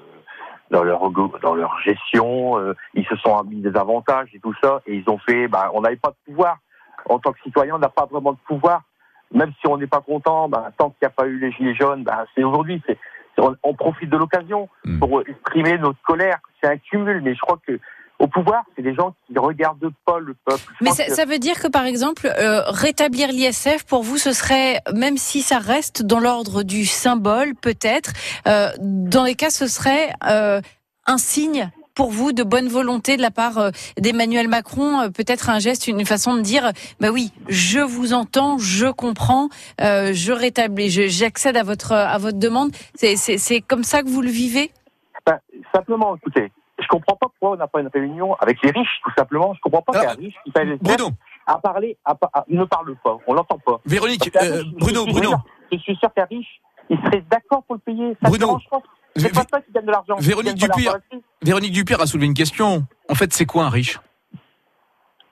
dans 0.70 0.82
leur, 0.84 1.10
dans 1.42 1.54
leur 1.54 1.78
gestion, 1.80 2.58
euh, 2.58 2.74
ils 2.94 3.06
se 3.06 3.16
sont 3.16 3.42
mis 3.44 3.60
des 3.60 3.76
avantages 3.76 4.28
et 4.34 4.40
tout 4.40 4.54
ça, 4.62 4.80
et 4.86 4.96
ils 4.96 5.10
ont 5.10 5.18
fait, 5.18 5.48
bah, 5.48 5.70
on 5.74 5.80
n'avait 5.80 5.96
pas 5.96 6.10
de 6.10 6.32
pouvoir. 6.32 6.58
En 7.08 7.18
tant 7.18 7.32
que 7.32 7.40
citoyen, 7.42 7.76
on 7.76 7.78
n'a 7.78 7.88
pas 7.88 8.06
vraiment 8.06 8.32
de 8.32 8.38
pouvoir. 8.46 8.82
Même 9.32 9.52
si 9.60 9.66
on 9.66 9.76
n'est 9.78 9.86
pas 9.86 10.00
content, 10.00 10.48
bah, 10.48 10.70
tant 10.76 10.90
qu'il 10.90 10.98
n'y 11.02 11.06
a 11.06 11.10
pas 11.10 11.26
eu 11.26 11.38
les 11.38 11.52
gilets 11.52 11.74
jaunes, 11.74 12.04
bah, 12.04 12.24
c'est 12.34 12.44
aujourd'hui, 12.44 12.82
on, 13.38 13.56
on 13.62 13.74
profite 13.74 14.10
de 14.10 14.16
l'occasion 14.18 14.68
Hmm. 14.84 14.98
pour 14.98 15.20
exprimer 15.22 15.78
notre 15.78 16.00
colère. 16.02 16.38
C'est 16.60 16.68
un 16.68 16.78
cumul, 16.78 17.20
mais 17.22 17.34
je 17.34 17.40
crois 17.40 17.58
que 17.66 17.78
au 18.20 18.28
pouvoir, 18.28 18.62
c'est 18.76 18.82
des 18.82 18.94
gens 18.94 19.14
qui 19.26 19.32
ne 19.32 19.40
regardent 19.40 19.90
pas 20.04 20.18
le 20.20 20.34
peuple. 20.44 20.62
Je 20.78 20.84
Mais 20.84 20.90
ça, 20.90 21.04
que- 21.06 21.14
ça 21.14 21.24
veut 21.24 21.38
dire 21.38 21.58
que, 21.58 21.68
par 21.68 21.86
exemple, 21.86 22.26
euh, 22.38 22.62
rétablir 22.68 23.28
l'ISF, 23.32 23.84
pour 23.84 24.02
vous, 24.02 24.18
ce 24.18 24.32
serait, 24.32 24.80
même 24.94 25.16
si 25.16 25.40
ça 25.42 25.58
reste 25.58 26.02
dans 26.02 26.20
l'ordre 26.20 26.62
du 26.62 26.84
symbole, 26.84 27.54
peut-être, 27.54 28.12
euh, 28.46 28.68
dans 28.78 29.24
les 29.24 29.34
cas, 29.34 29.48
ce 29.50 29.66
serait 29.66 30.12
euh, 30.28 30.60
un 31.06 31.16
signe 31.18 31.70
pour 31.94 32.10
vous 32.10 32.32
de 32.32 32.42
bonne 32.44 32.68
volonté 32.68 33.16
de 33.16 33.22
la 33.22 33.30
part 33.30 33.70
d'Emmanuel 33.98 34.48
Macron, 34.48 35.10
peut-être 35.10 35.50
un 35.50 35.58
geste, 35.58 35.86
une 35.88 36.06
façon 36.06 36.34
de 36.36 36.40
dire, 36.40 36.72
bah 37.00 37.10
oui, 37.10 37.32
je 37.48 37.80
vous 37.80 38.12
entends, 38.12 38.58
je 38.58 38.86
comprends, 38.86 39.48
euh, 39.80 40.12
je 40.14 40.32
rétablis, 40.32 40.88
j'accède 40.90 41.56
à 41.56 41.62
votre 41.62 41.92
à 41.92 42.16
votre 42.18 42.38
demande. 42.38 42.70
C'est 42.94 43.60
comme 43.62 43.82
ça 43.84 44.02
que 44.02 44.08
vous 44.08 44.22
le 44.22 44.30
vivez? 44.30 44.70
Ben, 45.26 45.38
simplement, 45.74 46.16
écoutez, 46.16 46.52
comprends 46.90 47.16
pas 47.16 47.26
pourquoi 47.28 47.50
on 47.52 47.56
n'a 47.56 47.66
pas 47.68 47.80
une 47.80 47.88
réunion 47.88 48.34
avec 48.40 48.58
les 48.62 48.70
riches, 48.70 49.00
tout 49.04 49.12
simplement. 49.16 49.54
Je 49.54 49.60
comprends 49.60 49.82
pas 49.82 49.92
qu'un 50.02 50.12
riche 50.14 50.34
qui 50.44 50.50
paye 50.50 50.66
les 50.66 50.76
Bruno, 50.76 51.10
à 51.46 51.58
parler, 51.58 51.96
à, 52.04 52.16
à- 52.32 52.44
ne 52.48 52.64
parle 52.64 52.94
pas, 53.02 53.16
on 53.26 53.34
l'entend 53.34 53.58
pas. 53.58 53.80
Véronique, 53.86 54.30
euh, 54.36 54.62
Bruno, 54.78 55.04
je 55.06 55.12
Bruno, 55.12 55.28
sûr- 55.30 55.44
Je 55.72 55.78
suis 55.78 55.96
sûr 55.96 56.12
qu'un 56.14 56.24
riche, 56.24 56.60
il 56.90 56.98
serait 56.98 57.24
d'accord 57.30 57.62
pour 57.64 57.76
le 57.76 57.80
payer. 57.80 58.16
Ça 58.22 58.28
Bruno, 58.28 58.34
ne 58.34 58.38
dérange 58.58 58.68
pas. 58.70 58.80
C'est 59.16 59.32
pas 59.34 59.44
ça 59.50 59.60
qui 59.60 59.72
gagne 59.72 59.86
de 59.86 59.90
l'argent. 59.90 60.16
Véronique 60.18 60.54
Dupire. 60.56 60.96
Véronique 61.42 61.72
Dupire 61.72 62.00
a 62.00 62.06
soulevé 62.06 62.26
une 62.26 62.34
question. 62.34 62.86
En 63.08 63.14
fait, 63.14 63.32
c'est 63.32 63.46
quoi 63.46 63.64
un 63.64 63.68
riche? 63.70 63.98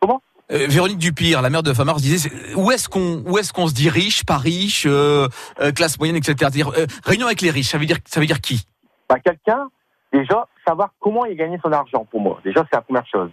Comment? 0.01 0.21
Euh, 0.51 0.67
Véronique 0.69 0.99
Dupire, 0.99 1.43
la 1.43 1.51
mère 1.51 1.63
de 1.63 1.73
Famars, 1.75 1.97
disait 1.97 2.31
où 2.57 2.71
est-ce 2.71 2.89
qu'on 2.89 3.23
où 3.27 3.37
est-ce 3.39 3.53
qu'on 3.53 3.67
se 3.69 3.75
dit 3.75 3.89
riche, 3.91 4.25
pas 4.25 4.39
riche, 4.39 4.85
euh, 4.87 5.29
euh, 5.61 5.73
classe 5.73 5.99
moyenne, 5.99 6.17
etc. 6.17 6.35
C'est-à-dire, 6.39 6.71
euh, 6.77 6.87
réunion 7.05 7.27
avec 7.27 7.41
les 7.43 7.51
riches, 7.51 7.69
ça 7.69 7.79
veut 7.79 7.87
dire 7.87 7.99
ça 8.07 8.19
veut 8.21 8.27
dire 8.27 8.41
qui? 8.41 8.65
Ben, 9.11 9.19
quelqu'un, 9.21 9.69
déjà, 10.13 10.47
savoir 10.67 10.91
comment 11.01 11.25
il 11.27 11.33
a 11.33 11.35
gagné 11.35 11.59
son 11.63 11.73
argent, 11.73 12.05
pour 12.11 12.21
moi. 12.21 12.41
Déjà, 12.45 12.65
c'est 12.71 12.77
la 12.77 12.83
première 12.83 13.07
chose. 13.07 13.31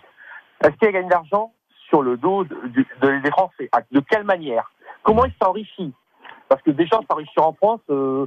Est-ce 0.64 0.72
qu'il 0.78 0.88
a 0.88 0.92
gagné 0.92 1.08
de 1.08 1.14
l'argent 1.14 1.52
sur 1.90 2.02
le 2.02 2.18
dos 2.18 2.44
de- 2.44 2.68
du- 2.68 2.88
de- 3.02 3.20
des 3.20 3.32
Français? 3.32 3.70
De 3.92 4.00
quelle 4.00 4.24
manière? 4.24 4.72
Comment 5.04 5.26
il 5.26 5.34
s'enrichit? 5.42 5.94
Parce 6.50 6.62
que 6.62 6.72
déjà, 6.72 7.00
s'enrichir 7.10 7.46
en 7.46 7.54
France, 7.54 7.82
euh, 7.90 8.26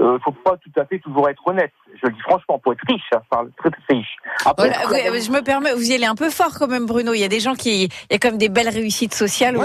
euh, 0.00 0.18
faut 0.24 0.32
pas 0.32 0.56
tout 0.56 0.70
à 0.80 0.84
fait 0.86 0.98
toujours 0.98 1.28
être 1.28 1.46
honnête. 1.46 1.72
Je 2.02 2.06
le 2.06 2.12
dis 2.12 2.20
franchement, 2.20 2.58
pour 2.58 2.72
être 2.72 2.80
riche, 2.88 3.02
hein, 3.14 3.20
enfin, 3.30 3.46
très 3.58 3.70
très 3.70 3.94
riche. 3.94 4.16
Après, 4.46 4.70
Voilà, 4.88 5.10
oui, 5.12 5.20
je 5.20 5.30
me 5.30 5.42
permets, 5.42 5.72
vous 5.74 5.90
y 5.90 5.94
allez 5.94 6.06
un 6.06 6.14
peu 6.14 6.30
fort 6.30 6.52
quand 6.58 6.68
même, 6.68 6.86
Bruno. 6.86 7.12
Il 7.12 7.20
y 7.20 7.24
a 7.24 7.28
des 7.28 7.40
gens 7.40 7.54
qui, 7.54 7.84
il 7.84 7.88
y 8.10 8.14
a 8.14 8.18
quand 8.18 8.28
même 8.30 8.38
des 8.38 8.48
belles 8.48 8.68
réussites 8.70 9.12
sociales 9.14 9.56
on- 9.58 9.64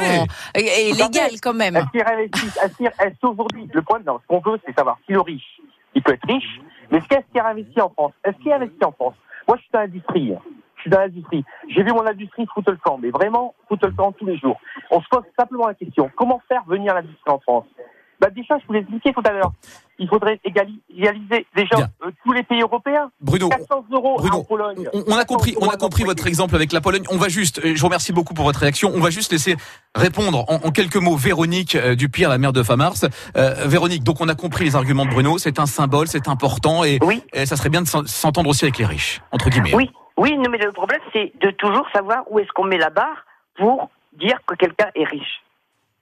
et, 0.59 0.91
légales 0.93 1.39
quand 1.41 1.53
même. 1.53 1.77
Est-ce 1.77 1.85
qu'il 1.91 2.03
réinvestit 2.03 2.47
Est-ce 2.63 2.75
qu'il- 2.77 2.85
est-ce 2.87 3.15
qu'aujourd'hui, 3.21 3.69
le 3.73 3.81
problème, 3.81 4.05
non, 4.07 4.19
ce 4.21 4.27
qu'on 4.27 4.39
veut, 4.39 4.59
c'est 4.65 4.75
savoir 4.77 4.97
si 5.05 5.13
le 5.13 5.21
riche, 5.21 5.61
il 5.93 6.01
peut 6.03 6.13
être 6.13 6.27
riche, 6.27 6.59
mais 6.91 7.01
qu'est-ce 7.01 7.25
qu'il 7.31 7.41
a 7.41 7.47
investi 7.47 7.81
en 7.81 7.89
France 7.89 8.13
Est-ce 8.23 8.37
qu'il 8.37 8.51
a 8.51 8.55
investi 8.55 8.83
en 8.83 8.91
France 8.91 9.15
Moi, 9.47 9.57
je 9.57 9.61
suis 9.61 9.71
dans 9.71 9.79
l'industrie. 9.79 10.33
Je 10.75 10.81
suis 10.81 10.89
dans 10.89 10.99
l'industrie. 10.99 11.43
J'ai 11.69 11.83
vu 11.83 11.91
mon 11.91 12.05
industrie 12.05 12.45
foutre 12.53 12.71
le 12.71 12.77
camp, 12.77 12.97
mais 12.97 13.09
vraiment 13.09 13.55
foutre 13.67 13.87
le 13.87 13.93
camp 13.93 14.11
tous 14.11 14.25
les 14.25 14.37
jours. 14.37 14.59
On 14.91 15.01
se 15.01 15.07
pose 15.09 15.23
simplement 15.37 15.67
la 15.67 15.73
question 15.73 16.11
comment 16.15 16.41
faire 16.47 16.63
venir 16.65 16.93
l'industrie 16.93 17.31
en 17.31 17.39
France 17.39 17.65
bah 18.19 18.29
déjà, 18.29 18.57
je 18.59 18.65
vous 18.67 18.73
l'ai 18.73 18.79
expliqué 18.79 19.13
tout 19.13 19.21
à 19.25 19.31
l'heure. 19.31 19.51
Il 19.97 20.07
faudrait 20.09 20.39
égali- 20.43 20.81
égaliser 20.93 21.45
déjà 21.55 21.89
euh, 22.05 22.11
tous 22.23 22.33
les 22.33 22.43
pays 22.43 22.61
européens. 22.61 23.09
Bruno, 23.21 23.47
400 23.49 23.85
euros 23.91 24.15
Bruno, 24.17 24.37
en 24.39 24.43
Pologne. 24.43 24.89
on, 24.93 25.03
on 25.07 25.17
a 25.17 25.23
compris, 25.25 25.55
on 25.61 25.65
a 25.67 25.71
400 25.71 25.77
compris 25.85 26.03
votre 26.03 26.27
exemple 26.27 26.55
avec 26.55 26.73
la 26.73 26.81
Pologne. 26.81 27.03
On 27.11 27.17
va 27.17 27.29
juste, 27.29 27.59
euh, 27.59 27.73
je 27.75 27.79
vous 27.79 27.87
remercie 27.87 28.11
beaucoup 28.11 28.33
pour 28.33 28.43
votre 28.45 28.59
réaction. 28.59 28.91
On 28.93 28.99
va 28.99 29.09
juste 29.09 29.31
laisser 29.31 29.55
répondre 29.95 30.43
en, 30.49 30.55
en 30.67 30.71
quelques 30.71 30.97
mots 30.97 31.15
Véronique 31.15 31.75
euh, 31.75 31.95
Dupire, 31.95 32.29
la 32.29 32.37
mère 32.37 32.51
de 32.53 32.61
Famars. 32.63 32.95
Euh, 33.37 33.53
Véronique, 33.67 34.03
donc 34.03 34.19
on 34.19 34.27
a 34.27 34.35
compris 34.35 34.65
les 34.65 34.75
arguments 34.75 35.05
de 35.05 35.11
Bruno. 35.11 35.37
C'est 35.37 35.59
un 35.59 35.65
symbole, 35.65 36.07
c'est 36.07 36.27
important 36.27 36.83
et, 36.83 36.99
Oui. 37.01 37.21
et 37.33 37.45
ça 37.45 37.55
serait 37.55 37.69
bien 37.69 37.81
de 37.81 37.87
s'en- 37.87 38.05
s'entendre 38.05 38.49
aussi 38.49 38.65
avec 38.65 38.77
les 38.77 38.85
riches, 38.85 39.21
entre 39.31 39.49
guillemets. 39.49 39.73
Oui, 39.73 39.89
oui, 40.17 40.37
non, 40.37 40.49
mais 40.49 40.57
le 40.57 40.71
problème, 40.73 40.99
c'est 41.13 41.31
de 41.41 41.51
toujours 41.51 41.87
savoir 41.93 42.23
où 42.29 42.39
est-ce 42.39 42.49
qu'on 42.53 42.65
met 42.65 42.77
la 42.77 42.89
barre 42.89 43.25
pour 43.57 43.89
dire 44.17 44.37
que 44.45 44.55
quelqu'un 44.55 44.87
est 44.95 45.05
riche. 45.05 45.41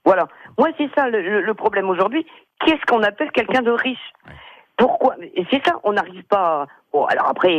Voilà. 0.06 0.28
Moi, 0.58 0.70
c'est 0.78 0.90
ça 0.96 1.08
le, 1.08 1.42
le- 1.42 1.54
problème 1.54 1.90
aujourd'hui. 1.90 2.26
Qu'est-ce 2.66 2.86
qu'on 2.88 3.04
appelle 3.04 3.32
quelqu'un 3.32 3.62
de 3.62 3.72
riche 3.72 3.98
Pourquoi 4.78 5.16
Et 5.36 5.46
c'est 5.52 5.64
ça, 5.66 5.74
on 5.84 5.94
n'arrive 5.94 6.24
pas. 6.24 6.64
à- 6.64 6.68
Bon, 6.92 7.06
alors 7.06 7.28
après, 7.28 7.50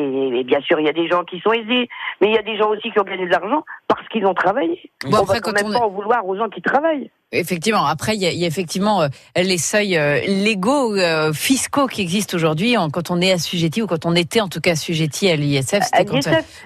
bien 0.44 0.60
sûr, 0.60 0.78
il 0.78 0.86
y 0.86 0.88
a 0.88 0.92
des 0.92 1.08
gens 1.08 1.24
qui 1.24 1.40
sont 1.40 1.52
aisés, 1.52 1.88
mais 2.20 2.28
il 2.28 2.32
y 2.32 2.38
a 2.38 2.42
des 2.42 2.56
gens 2.56 2.68
aussi 2.70 2.92
qui 2.92 3.00
ont 3.00 3.02
gagné 3.02 3.24
de 3.26 3.30
l'argent 3.32 3.64
parce 3.88 4.06
qu'ils 4.08 4.24
ont 4.26 4.34
travaillé. 4.34 4.80
Bon, 5.04 5.10
on 5.18 5.22
après, 5.22 5.34
va 5.34 5.40
quand 5.40 5.50
quand 5.50 5.60
même 5.62 5.74
on- 5.74 5.78
pas 5.80 5.84
en 5.86 5.90
vouloir 5.90 6.24
aux 6.24 6.36
gens 6.36 6.48
qui 6.48 6.62
travaillent. 6.62 7.10
Effectivement. 7.32 7.84
Après, 7.84 8.14
il 8.14 8.22
y 8.22 8.26
a, 8.26 8.30
il 8.30 8.38
y 8.38 8.44
a 8.44 8.46
effectivement 8.46 9.02
euh, 9.02 9.08
les 9.36 9.58
seuils 9.58 9.96
euh, 9.98 10.20
légaux, 10.28 10.94
euh, 10.94 11.32
fiscaux 11.32 11.88
qui 11.88 12.02
existent 12.02 12.36
aujourd'hui. 12.36 12.76
Quand 12.92 13.10
on 13.10 13.20
est 13.20 13.32
assujetti 13.32 13.82
ou 13.82 13.88
quand 13.88 14.06
on 14.06 14.14
était 14.14 14.40
en 14.40 14.46
tout 14.48 14.60
cas 14.60 14.72
assujetti 14.72 15.28
à 15.28 15.34
l'ISF, 15.34 15.82
c'était 15.82 16.04
quand 16.04 16.20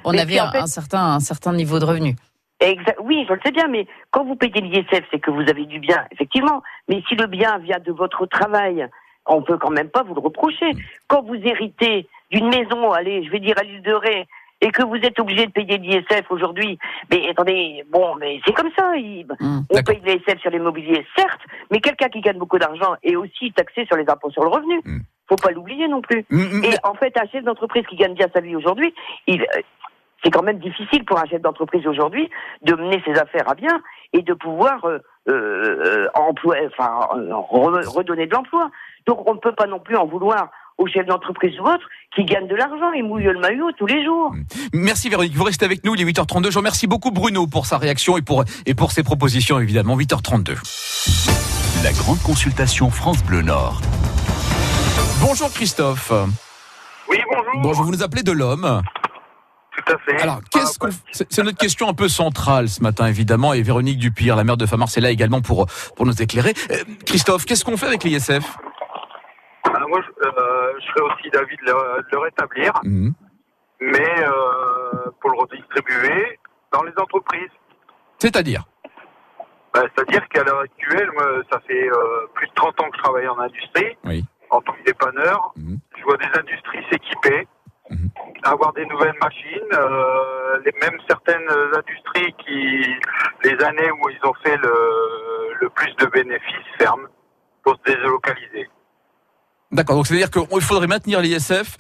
on 0.04 0.12
Mais 0.12 0.20
avait 0.20 0.40
en 0.40 0.50
fait- 0.50 0.58
un 0.58 0.66
certain 0.66 1.00
un 1.14 1.20
certain 1.20 1.54
niveau 1.54 1.78
de 1.78 1.86
revenu. 1.86 2.16
Exa- 2.60 2.96
oui, 3.02 3.24
je 3.28 3.34
le 3.34 3.40
sais 3.44 3.52
bien, 3.52 3.68
mais 3.68 3.86
quand 4.10 4.24
vous 4.24 4.34
payez 4.36 4.60
l'ISF, 4.60 5.04
c'est 5.10 5.20
que 5.20 5.30
vous 5.30 5.48
avez 5.48 5.64
du 5.66 5.78
bien, 5.78 6.04
effectivement. 6.10 6.62
Mais 6.88 7.02
si 7.08 7.14
le 7.14 7.26
bien 7.26 7.58
vient 7.58 7.78
de 7.78 7.92
votre 7.92 8.26
travail, 8.26 8.86
on 9.26 9.42
peut 9.42 9.58
quand 9.58 9.70
même 9.70 9.90
pas 9.90 10.02
vous 10.02 10.14
le 10.14 10.20
reprocher. 10.20 10.70
Quand 11.06 11.22
vous 11.22 11.34
héritez 11.36 12.08
d'une 12.30 12.48
maison, 12.48 12.90
allez, 12.92 13.22
je 13.24 13.30
vais 13.30 13.40
dire 13.40 13.54
à 13.58 13.62
l'île 13.62 13.82
de 13.82 13.92
Ré, 13.92 14.26
et 14.60 14.72
que 14.72 14.82
vous 14.82 14.96
êtes 14.96 15.20
obligé 15.20 15.46
de 15.46 15.52
payer 15.52 15.78
l'ISF 15.78 16.28
aujourd'hui, 16.30 16.80
mais 17.12 17.28
attendez, 17.30 17.84
bon, 17.92 18.16
mais 18.16 18.40
c'est 18.44 18.52
comme 18.52 18.70
ça. 18.76 18.96
il- 18.96 19.24
Hum. 19.40 19.62
on 19.70 19.82
paye 19.84 20.00
l'ISF 20.04 20.40
sur 20.40 20.50
l'immobilier, 20.50 21.06
certes, 21.16 21.40
mais 21.70 21.80
quelqu'un 21.80 22.08
qui 22.08 22.20
gagne 22.20 22.38
beaucoup 22.38 22.58
d'argent 22.58 22.96
est 23.04 23.14
aussi 23.14 23.52
taxé 23.52 23.86
sur 23.86 23.96
les 23.96 24.08
impôts 24.10 24.30
sur 24.32 24.42
le 24.42 24.48
revenu. 24.48 24.80
Mm. 24.84 24.98
Faut 25.28 25.36
pas 25.36 25.52
l'oublier 25.52 25.86
non 25.86 26.00
plus. 26.00 26.24
Mm, 26.30 26.64
Et 26.64 26.70
en 26.82 26.94
fait, 26.94 27.16
un 27.20 27.26
chef 27.28 27.44
d'entreprise 27.44 27.84
qui 27.86 27.94
gagne 27.96 28.14
bien 28.14 28.26
sa 28.34 28.40
vie 28.40 28.56
aujourd'hui, 28.56 28.92
il, 29.28 29.42
euh, 29.42 29.60
c'est 30.24 30.30
quand 30.30 30.42
même 30.42 30.58
difficile 30.58 31.04
pour 31.04 31.18
un 31.18 31.26
chef 31.26 31.40
d'entreprise 31.42 31.86
aujourd'hui 31.86 32.28
de 32.62 32.74
mener 32.74 33.02
ses 33.06 33.18
affaires 33.18 33.48
à 33.48 33.54
bien 33.54 33.80
et 34.12 34.22
de 34.22 34.34
pouvoir 34.34 34.84
euh, 34.84 34.98
euh, 35.28 36.06
employer, 36.14 36.68
enfin, 36.76 37.00
euh, 37.16 37.30
re- 37.32 37.86
redonner 37.86 38.26
de 38.26 38.32
l'emploi. 38.34 38.70
Donc, 39.06 39.28
on 39.28 39.34
ne 39.34 39.38
peut 39.38 39.54
pas 39.54 39.66
non 39.66 39.78
plus 39.78 39.96
en 39.96 40.06
vouloir 40.06 40.48
aux 40.78 40.86
chefs 40.86 41.06
d'entreprise 41.06 41.58
ou 41.60 41.64
autres 41.64 41.88
qui 42.14 42.24
gagnent 42.24 42.46
de 42.48 42.54
l'argent 42.54 42.92
et 42.92 43.02
mouillent 43.02 43.24
le 43.24 43.38
maillot 43.40 43.70
tous 43.76 43.86
les 43.86 44.04
jours. 44.04 44.32
Merci 44.72 45.08
Véronique, 45.08 45.34
vous 45.34 45.44
restez 45.44 45.64
avec 45.64 45.84
nous, 45.84 45.94
il 45.94 46.00
est 46.00 46.04
8h32. 46.12 46.50
Je 46.52 46.58
remercie 46.58 46.86
beaucoup 46.86 47.10
Bruno 47.10 47.46
pour 47.46 47.66
sa 47.66 47.78
réaction 47.78 48.16
et 48.16 48.22
pour, 48.22 48.44
et 48.66 48.74
pour 48.74 48.92
ses 48.92 49.02
propositions 49.02 49.58
évidemment. 49.60 49.96
8h32. 49.96 50.54
La 51.84 51.92
grande 51.92 52.20
consultation 52.22 52.90
France 52.90 53.22
Bleu 53.24 53.42
Nord. 53.42 53.80
Bonjour 55.20 55.50
Christophe. 55.52 56.12
Oui, 57.10 57.18
bonjour. 57.30 57.52
Bonjour, 57.62 57.84
vous 57.84 57.92
nous 57.92 58.02
appelez 58.02 58.22
de 58.22 58.32
l'homme. 58.32 58.82
Tout 59.84 59.92
à 59.92 59.98
fait. 59.98 60.20
Alors, 60.22 60.40
qu'est-ce 60.50 60.78
qu'on, 60.78 60.88
c'est 61.12 61.30
c'est 61.32 61.42
notre 61.42 61.58
question 61.58 61.88
un 61.88 61.94
peu 61.94 62.08
centrale 62.08 62.68
ce 62.68 62.82
matin 62.82 63.06
évidemment 63.06 63.52
et 63.54 63.62
Véronique 63.62 63.98
Dupire, 63.98 64.34
la 64.36 64.44
maire 64.44 64.56
de 64.56 64.66
Famars, 64.66 64.88
est 64.96 65.00
là 65.00 65.10
également 65.10 65.40
pour, 65.40 65.66
pour 65.96 66.04
nous 66.06 66.20
éclairer. 66.22 66.52
Euh, 66.70 66.76
Christophe, 67.06 67.44
qu'est-ce 67.44 67.64
qu'on 67.64 67.76
fait 67.76 67.86
avec 67.86 68.02
l'ISF 68.04 68.56
Alors 69.64 69.88
moi, 69.88 70.00
je, 70.02 70.26
euh, 70.26 70.72
je 70.80 70.86
serais 70.86 71.00
aussi 71.02 71.30
d'avis 71.30 71.56
de 71.58 71.62
le, 71.66 72.02
de 72.02 72.08
le 72.12 72.18
rétablir, 72.18 72.72
Mhm. 72.84 73.12
mais 73.80 74.14
euh, 74.24 75.10
pour 75.20 75.30
le 75.30 75.38
redistribuer 75.38 76.38
dans 76.72 76.82
les 76.82 76.92
entreprises. 76.98 77.50
C'est-à-dire? 78.18 78.64
Ben, 79.74 79.82
C'est-à-dire 79.94 80.26
qu'à 80.28 80.42
l'heure 80.44 80.60
actuelle, 80.60 81.08
moi, 81.14 81.24
ça 81.52 81.60
fait 81.68 81.88
plus 82.34 82.48
de 82.48 82.52
30 82.54 82.80
ans 82.80 82.90
que 82.90 82.96
je 82.96 83.02
travaille 83.02 83.28
en 83.28 83.38
industrie, 83.38 83.96
Oui. 84.04 84.24
en 84.50 84.60
tant 84.60 84.72
que 84.72 84.82
dépanneur. 84.84 85.52
Mhm. 85.56 85.78
Je 85.98 86.02
vois 86.04 86.16
des 86.16 86.26
industries 86.38 86.84
s'équiper, 86.90 87.46
Mhm. 87.90 88.10
avoir 88.44 88.72
des 88.74 88.84
nouvelles 88.86 89.14
machines, 89.22 89.72
euh, 89.72 90.58
les, 90.64 90.72
même 90.82 90.98
certaines 91.08 91.48
industries 91.74 92.34
qui, 92.44 92.84
les 93.44 93.64
années 93.64 93.90
où 93.90 94.10
ils 94.10 94.28
ont 94.28 94.34
fait 94.44 94.56
le, 94.56 94.74
le 95.60 95.68
plus 95.70 95.94
de 95.96 96.06
bénéfices, 96.06 96.66
ferment 96.78 97.08
pour 97.62 97.76
se 97.76 97.92
délocaliser. 97.92 98.68
D'accord, 99.70 99.96
donc 99.96 100.06
c'est-à-dire 100.06 100.30
qu'il 100.30 100.60
faudrait 100.62 100.86
maintenir 100.86 101.20
l'ISF 101.20 101.76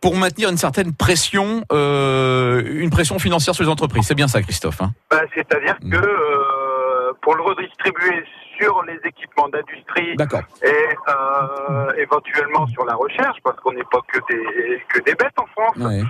pour 0.00 0.16
maintenir 0.16 0.48
une 0.48 0.56
certaine 0.56 0.94
pression, 0.94 1.62
euh, 1.72 2.62
une 2.66 2.90
pression 2.90 3.18
financière 3.18 3.54
sur 3.54 3.64
les 3.64 3.70
entreprises. 3.70 4.06
C'est 4.06 4.14
bien 4.14 4.28
ça, 4.28 4.40
Christophe. 4.42 4.80
Hein? 4.80 4.92
Ben, 5.10 5.22
C'est-à-dire 5.34 5.76
Mm. 5.82 5.90
que 5.90 5.96
euh, 6.06 7.12
pour 7.20 7.34
le 7.34 7.42
redistribuer 7.42 8.24
sur 8.58 8.82
les 8.84 8.98
équipements 9.04 9.48
d'industrie 9.48 10.16
et 10.62 10.88
euh, 11.08 11.92
éventuellement 11.96 12.66
sur 12.68 12.84
la 12.84 12.94
recherche, 12.94 13.38
parce 13.44 13.58
qu'on 13.60 13.72
n'est 13.72 13.84
pas 13.84 14.00
que 14.12 14.18
des, 14.28 14.82
que 14.88 15.00
des 15.00 15.14
bêtes 15.14 15.38
en 15.38 15.46
France, 15.46 15.76
Ouais. 15.76 16.02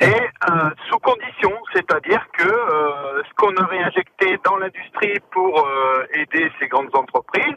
et 0.00 0.06
euh, 0.50 0.70
sous 0.88 0.98
condition, 0.98 1.52
c'est-à-dire 1.72 2.26
que 2.36 2.48
euh, 2.48 3.22
ce 3.22 3.34
qu'on 3.36 3.54
aurait 3.62 3.82
injecté 3.82 4.38
dans 4.44 4.56
l'industrie 4.56 5.18
pour 5.30 5.66
aider 6.14 6.50
ces 6.58 6.68
grandes 6.68 6.94
entreprises, 6.94 7.56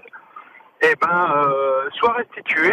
eh 0.82 0.94
ben, 1.02 1.46
soit 1.94 2.14
restitué 2.14 2.72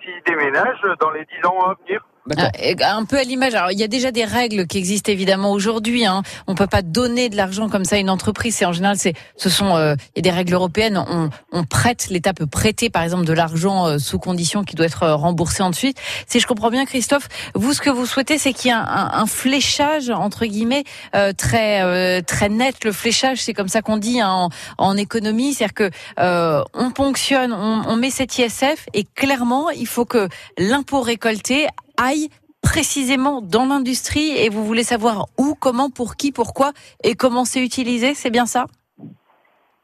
s'ils 0.00 0.22
déménagent 0.26 0.96
dans 1.00 1.10
les 1.10 1.24
10 1.24 1.46
ans 1.46 1.60
à 1.70 1.74
venir. 1.82 2.04
Euh, 2.30 2.74
Un 2.84 3.04
peu 3.04 3.18
à 3.18 3.22
l'image. 3.22 3.54
Alors, 3.54 3.70
il 3.72 3.78
y 3.78 3.84
a 3.84 3.88
déjà 3.88 4.10
des 4.10 4.24
règles 4.24 4.66
qui 4.66 4.78
existent 4.78 5.10
évidemment 5.12 5.52
aujourd'hui. 5.52 6.04
Hein. 6.06 6.22
On 6.46 6.54
peut 6.54 6.66
pas 6.66 6.82
donner 6.82 7.28
de 7.28 7.36
l'argent 7.36 7.68
comme 7.68 7.84
ça 7.84 7.96
à 7.96 7.98
une 7.98 8.10
entreprise. 8.10 8.56
C'est 8.56 8.64
en 8.64 8.72
général, 8.72 8.96
c'est, 8.96 9.14
ce 9.36 9.48
sont, 9.48 9.76
euh, 9.76 9.94
il 10.14 10.18
y 10.18 10.28
a 10.28 10.30
des 10.30 10.36
règles 10.36 10.54
européennes. 10.54 11.02
On, 11.08 11.30
on 11.52 11.64
prête, 11.64 12.08
l'État 12.10 12.34
peut 12.34 12.46
prêter, 12.46 12.90
par 12.90 13.02
exemple, 13.02 13.24
de 13.24 13.32
l'argent 13.32 13.86
euh, 13.86 13.98
sous 13.98 14.18
condition 14.18 14.64
qui 14.64 14.74
doit 14.74 14.86
être 14.86 15.02
euh, 15.04 15.14
remboursé 15.14 15.62
ensuite. 15.62 15.98
Si 16.26 16.40
je 16.40 16.46
comprends 16.46 16.70
bien, 16.70 16.84
Christophe, 16.84 17.28
vous, 17.54 17.72
ce 17.72 17.80
que 17.80 17.90
vous 17.90 18.06
souhaitez, 18.06 18.38
c'est 18.38 18.52
qu'il 18.52 18.68
y 18.70 18.70
ait 18.70 18.76
un, 18.76 19.10
un- 19.12 19.26
fléchage 19.26 20.10
entre 20.10 20.46
guillemets 20.46 20.84
euh, 21.14 21.32
très, 21.32 21.82
euh, 21.82 22.20
très 22.22 22.48
net. 22.48 22.84
Le 22.84 22.92
fléchage, 22.92 23.38
c'est 23.38 23.54
comme 23.54 23.68
ça 23.68 23.82
qu'on 23.82 23.96
dit 23.96 24.20
hein, 24.20 24.30
en, 24.30 24.48
en 24.78 24.96
économie, 24.96 25.54
c'est-à-dire 25.54 25.74
que 25.74 25.90
euh, 26.20 26.62
on 26.74 26.90
ponctionne, 26.90 27.52
on, 27.52 27.82
on 27.88 27.96
met 27.96 28.10
cet 28.10 28.38
ISF 28.38 28.86
et 28.94 29.04
clairement, 29.14 29.70
il 29.70 29.86
faut 29.86 30.04
que 30.04 30.28
l'impôt 30.58 31.00
récolté 31.00 31.66
aille 31.96 32.28
précisément 32.62 33.40
dans 33.42 33.66
l'industrie 33.66 34.36
et 34.36 34.48
vous 34.48 34.64
voulez 34.64 34.82
savoir 34.84 35.26
où, 35.38 35.54
comment, 35.54 35.90
pour 35.90 36.16
qui, 36.16 36.32
pourquoi 36.32 36.72
et 37.04 37.14
comment 37.14 37.44
c'est 37.44 37.62
utilisé, 37.62 38.14
c'est 38.14 38.30
bien 38.30 38.46
ça? 38.46 38.66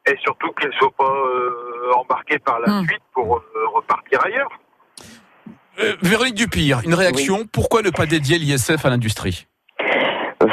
Et 0.07 0.17
surtout 0.23 0.51
qu'ils 0.59 0.69
ne 0.69 0.73
soient 0.75 0.91
pas 0.99 1.05
euh, 1.05 1.93
embarqués 1.97 2.39
par 2.41 2.59
la 2.61 2.73
Hmm. 2.81 2.87
suite 2.89 3.03
pour 3.15 3.37
euh, 3.37 3.43
repartir 3.75 4.25
ailleurs. 4.25 4.49
Euh, 5.81 5.95
Véronique 6.03 6.35
Dupire, 6.35 6.81
une 6.85 6.95
réaction. 6.95 7.47
Pourquoi 7.53 7.83
ne 7.83 7.91
pas 7.91 8.07
dédier 8.07 8.37
l'ISF 8.39 8.85
à 8.85 8.91
l'industrie? 8.91 9.47
Euh, 9.81 10.47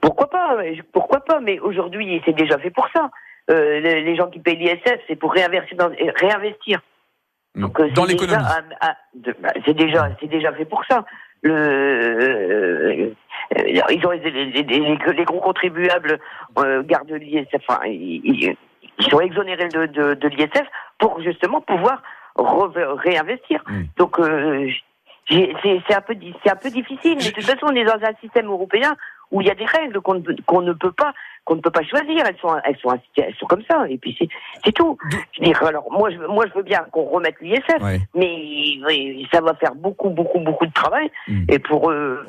Pourquoi 0.00 0.28
pas 0.28 0.56
mais- 0.58 0.82
Pourquoi 0.92 1.20
pas 1.20 1.40
Mais 1.40 1.60
aujourd'hui, 1.60 2.20
c'est 2.24 2.34
déjà 2.34 2.58
fait 2.58 2.70
pour 2.70 2.88
ça. 2.92 3.10
Euh, 3.50 3.80
les, 3.80 4.16
gens 4.16 4.28
qui 4.28 4.38
payent 4.40 4.56
l'ISF, 4.56 4.98
c'est 5.08 5.16
pour 5.16 5.32
réinvestir. 5.32 5.76
Dans, 5.76 5.90
euh, 5.90 6.12
réinvestir. 6.16 6.80
Donc, 7.56 7.80
euh, 7.80 7.90
Dans 7.90 8.04
c'est 8.04 8.12
l'économie. 8.12 8.42
ah, 8.46 8.60
ah, 8.80 8.96
bah, 9.40 9.50
c'est 9.64 9.74
déjà, 9.74 10.08
c'est 10.20 10.28
déjà 10.28 10.52
fait 10.52 10.64
pour 10.64 10.84
ça. 10.84 11.04
Le, 11.42 11.52
euh, 11.54 13.14
euh, 13.58 13.82
ils 13.90 14.06
ont 14.06 14.10
les, 14.10 14.30
les- 14.30 14.44
les- 14.46 14.62
les- 14.62 15.12
les 15.12 15.24
gros 15.24 15.40
contribuables 15.40 16.18
euh, 16.58 16.82
gardent 16.84 17.10
l'ISF. 17.12 17.48
Enfin, 17.68 17.80
ils, 17.86 18.54
sont 19.08 19.20
exonérés 19.20 19.68
de, 19.68 19.86
de, 19.86 20.14
de 20.14 20.28
l'ISF 20.28 20.66
pour 20.98 21.20
justement 21.22 21.60
pouvoir 21.60 22.02
réinvestir. 22.36 23.62
Donc, 23.96 24.18
euh, 24.20 24.68
c'est 25.28 25.94
un 25.94 26.00
peu, 26.02 26.14
c'est 26.44 26.50
un 26.52 26.56
peu 26.56 26.70
difficile. 26.70 27.16
Mais 27.18 27.24
de 27.24 27.30
toute 27.34 27.44
façon, 27.44 27.66
on 27.66 27.74
est 27.74 27.84
dans 27.84 27.94
un 28.02 28.14
système 28.20 28.46
européen 28.46 28.94
où 29.30 29.40
il 29.40 29.46
y 29.46 29.50
a 29.50 29.54
des 29.54 29.64
règles 29.64 30.00
qu'on 30.00 30.14
ne, 30.14 30.20
peut- 30.20 30.36
qu'on 30.46 30.60
ne 30.62 30.72
peut 30.72 30.92
pas, 30.92 31.12
qu'on 31.44 31.56
ne 31.56 31.60
peut 31.60 31.70
pas 31.70 31.82
choisir. 31.84 32.24
Elles 32.26 32.36
sont, 32.38 32.54
elles 32.64 32.76
sont, 32.78 32.98
elles 33.16 33.34
sont 33.36 33.46
comme 33.46 33.62
ça. 33.70 33.88
Et 33.88 33.96
puis 33.98 34.16
c'est, 34.64 34.72
tout. 34.72 34.96
Je 35.32 35.40
veux 35.40 35.46
dire, 35.46 35.62
alors 35.64 35.90
moi, 35.90 36.10
je, 36.10 36.18
moi, 36.18 36.44
je 36.48 36.54
veux 36.54 36.62
bien 36.64 36.84
qu'on 36.92 37.04
remette 37.04 37.36
l'ISF, 37.40 37.80
Ouais. 37.80 38.00
mais 38.14 38.78
oui, 38.86 39.28
ça 39.32 39.40
va 39.40 39.54
faire 39.54 39.74
beaucoup, 39.74 40.10
beaucoup, 40.10 40.40
beaucoup 40.40 40.66
de 40.66 40.72
travail. 40.72 41.10
Mm. 41.28 41.44
Et 41.48 41.58
pour, 41.58 41.90
euh, 41.90 42.26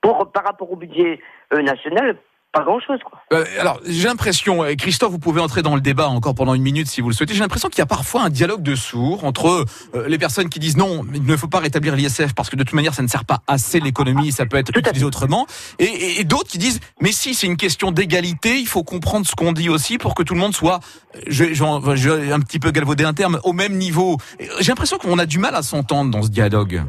pour, 0.00 0.30
par 0.32 0.44
rapport 0.44 0.70
au 0.70 0.76
budget 0.76 1.20
euh, 1.52 1.62
national, 1.62 2.16
pas 2.58 2.64
grand-chose. 2.64 2.98
Quoi. 3.04 3.20
Euh, 3.32 3.44
alors, 3.60 3.80
j'ai 3.86 4.08
l'impression, 4.08 4.64
et 4.64 4.76
Christophe, 4.76 5.10
vous 5.12 5.18
pouvez 5.18 5.40
entrer 5.40 5.62
dans 5.62 5.74
le 5.74 5.80
débat 5.80 6.08
encore 6.08 6.34
pendant 6.34 6.54
une 6.54 6.62
minute 6.62 6.86
si 6.88 7.00
vous 7.00 7.08
le 7.08 7.14
souhaitez. 7.14 7.34
J'ai 7.34 7.40
l'impression 7.40 7.68
qu'il 7.68 7.78
y 7.78 7.82
a 7.82 7.86
parfois 7.86 8.22
un 8.22 8.30
dialogue 8.30 8.62
de 8.62 8.74
sourds 8.74 9.24
entre 9.24 9.64
euh, 9.94 10.08
les 10.08 10.18
personnes 10.18 10.48
qui 10.48 10.58
disent 10.58 10.76
non, 10.76 11.04
il 11.14 11.24
ne 11.24 11.36
faut 11.36 11.48
pas 11.48 11.58
rétablir 11.60 11.96
l'ISF 11.96 12.34
parce 12.34 12.50
que 12.50 12.56
de 12.56 12.62
toute 12.64 12.74
manière, 12.74 12.94
ça 12.94 13.02
ne 13.02 13.08
sert 13.08 13.24
pas 13.24 13.40
assez 13.46 13.80
l'économie, 13.80 14.32
ça 14.32 14.46
peut 14.46 14.56
être 14.56 14.72
Tout 14.72 14.80
utilisé 14.80 15.04
autrement. 15.04 15.46
Et, 15.78 15.84
et- 15.84 16.20
et 16.20 16.24
d'autres 16.24 16.48
qui 16.50 16.58
disent 16.58 16.80
mais 17.00 17.12
si, 17.12 17.34
c'est 17.34 17.46
une 17.46 17.56
question 17.56 17.90
d'égalité, 17.92 18.58
il 18.58 18.66
faut 18.66 18.82
comprendre 18.84 19.26
ce 19.26 19.34
qu'on 19.34 19.52
dit 19.52 19.68
aussi 19.68 19.98
pour 19.98 20.14
que 20.14 20.22
tout 20.22 20.34
le 20.34 20.40
monde 20.40 20.54
soit, 20.54 20.80
je, 21.26 21.52
je, 21.52 21.64
je 21.94 22.32
un 22.32 22.40
petit 22.40 22.58
peu 22.58 22.70
galvauder 22.70 23.04
un 23.04 23.14
terme, 23.14 23.38
au 23.44 23.52
même 23.52 23.74
niveau. 23.76 24.18
J'ai 24.60 24.68
l'impression 24.72 24.98
qu'on 24.98 25.18
a 25.18 25.26
du 25.26 25.38
mal 25.38 25.54
à 25.54 25.62
s'entendre 25.62 26.10
dans 26.10 26.22
ce 26.22 26.28
dialogue. 26.28 26.82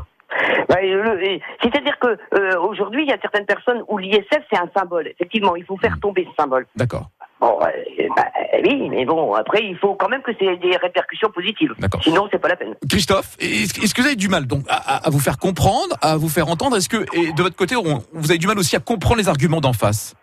C'est-à-dire 0.69 1.97
que 1.99 2.17
euh, 2.35 2.59
aujourd'hui, 2.59 3.03
il 3.03 3.09
y 3.09 3.13
a 3.13 3.17
certaines 3.21 3.45
personnes 3.45 3.83
où 3.87 3.97
l'ISF 3.97 4.25
c'est 4.51 4.57
un 4.59 4.69
symbole. 4.75 5.07
Effectivement, 5.07 5.55
il 5.55 5.65
faut 5.65 5.77
faire 5.77 5.97
tomber 5.99 6.27
ce 6.29 6.41
symbole. 6.41 6.65
D'accord, 6.75 7.09
Bon, 7.39 7.59
euh, 7.61 7.67
bah, 8.15 8.25
oui, 8.63 8.89
mais 8.89 9.05
bon, 9.05 9.33
après, 9.35 9.63
il 9.63 9.77
faut 9.77 9.93
quand 9.93 10.09
même 10.09 10.23
que 10.23 10.31
c'est 10.39 10.57
des 10.57 10.75
répercussions 10.75 11.29
positives. 11.29 11.73
d'accord. 11.77 12.01
Sinon, 12.03 12.27
c'est 12.31 12.39
pas 12.39 12.47
la 12.47 12.55
peine. 12.55 12.73
Christophe, 12.89 13.35
est-ce 13.39 13.93
que 13.93 14.01
vous 14.01 14.07
avez 14.07 14.15
du 14.15 14.27
mal 14.27 14.47
donc 14.47 14.63
à, 14.69 15.07
vous 15.11 15.19
faire 15.19 15.37
comprendre, 15.37 15.95
à 16.01 16.17
vous 16.17 16.29
faire 16.29 16.47
entendre? 16.49 16.77
Est-ce 16.77 16.89
que 16.89 17.05
et 17.15 17.31
de 17.33 17.41
votre 17.43 17.55
côté, 17.55 17.75
on- 17.75 18.01
vous 18.13 18.31
avez 18.31 18.39
du 18.39 18.47
mal 18.47 18.57
aussi 18.57 18.75
à 18.75 18.79
comprendre 18.79 19.17
les 19.17 19.29
arguments 19.29 19.61
d'en 19.61 19.73
face? 19.73 20.15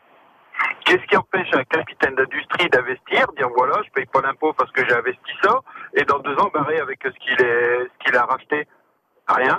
Qu'est-ce 0.85 1.07
qui 1.09 1.17
empêche 1.17 1.49
un 1.55 1.65
capitaine 1.65 2.15
d'industrie 2.17 2.69
d'investir, 2.69 3.27
dire 3.37 3.49
voilà, 3.57 3.81
je 3.87 3.91
paye 3.93 4.07
pas 4.07 4.21
l'impôt 4.21 4.53
parce 4.53 4.71
que 4.73 4.85
j'ai 4.87 4.95
investi 4.95 5.31
ça, 5.43 5.61
et 5.95 6.05
dans 6.05 6.19
deux 6.19 6.35
ans 6.37 6.51
barrer 6.53 6.79
avec 6.79 6.99
ce 7.03 7.11
qu'il 7.25 7.41
est, 7.41 7.79
ce 7.85 8.05
qu'il 8.05 8.17
a 8.17 8.25
racheté 8.25 8.67
Rien. 9.29 9.59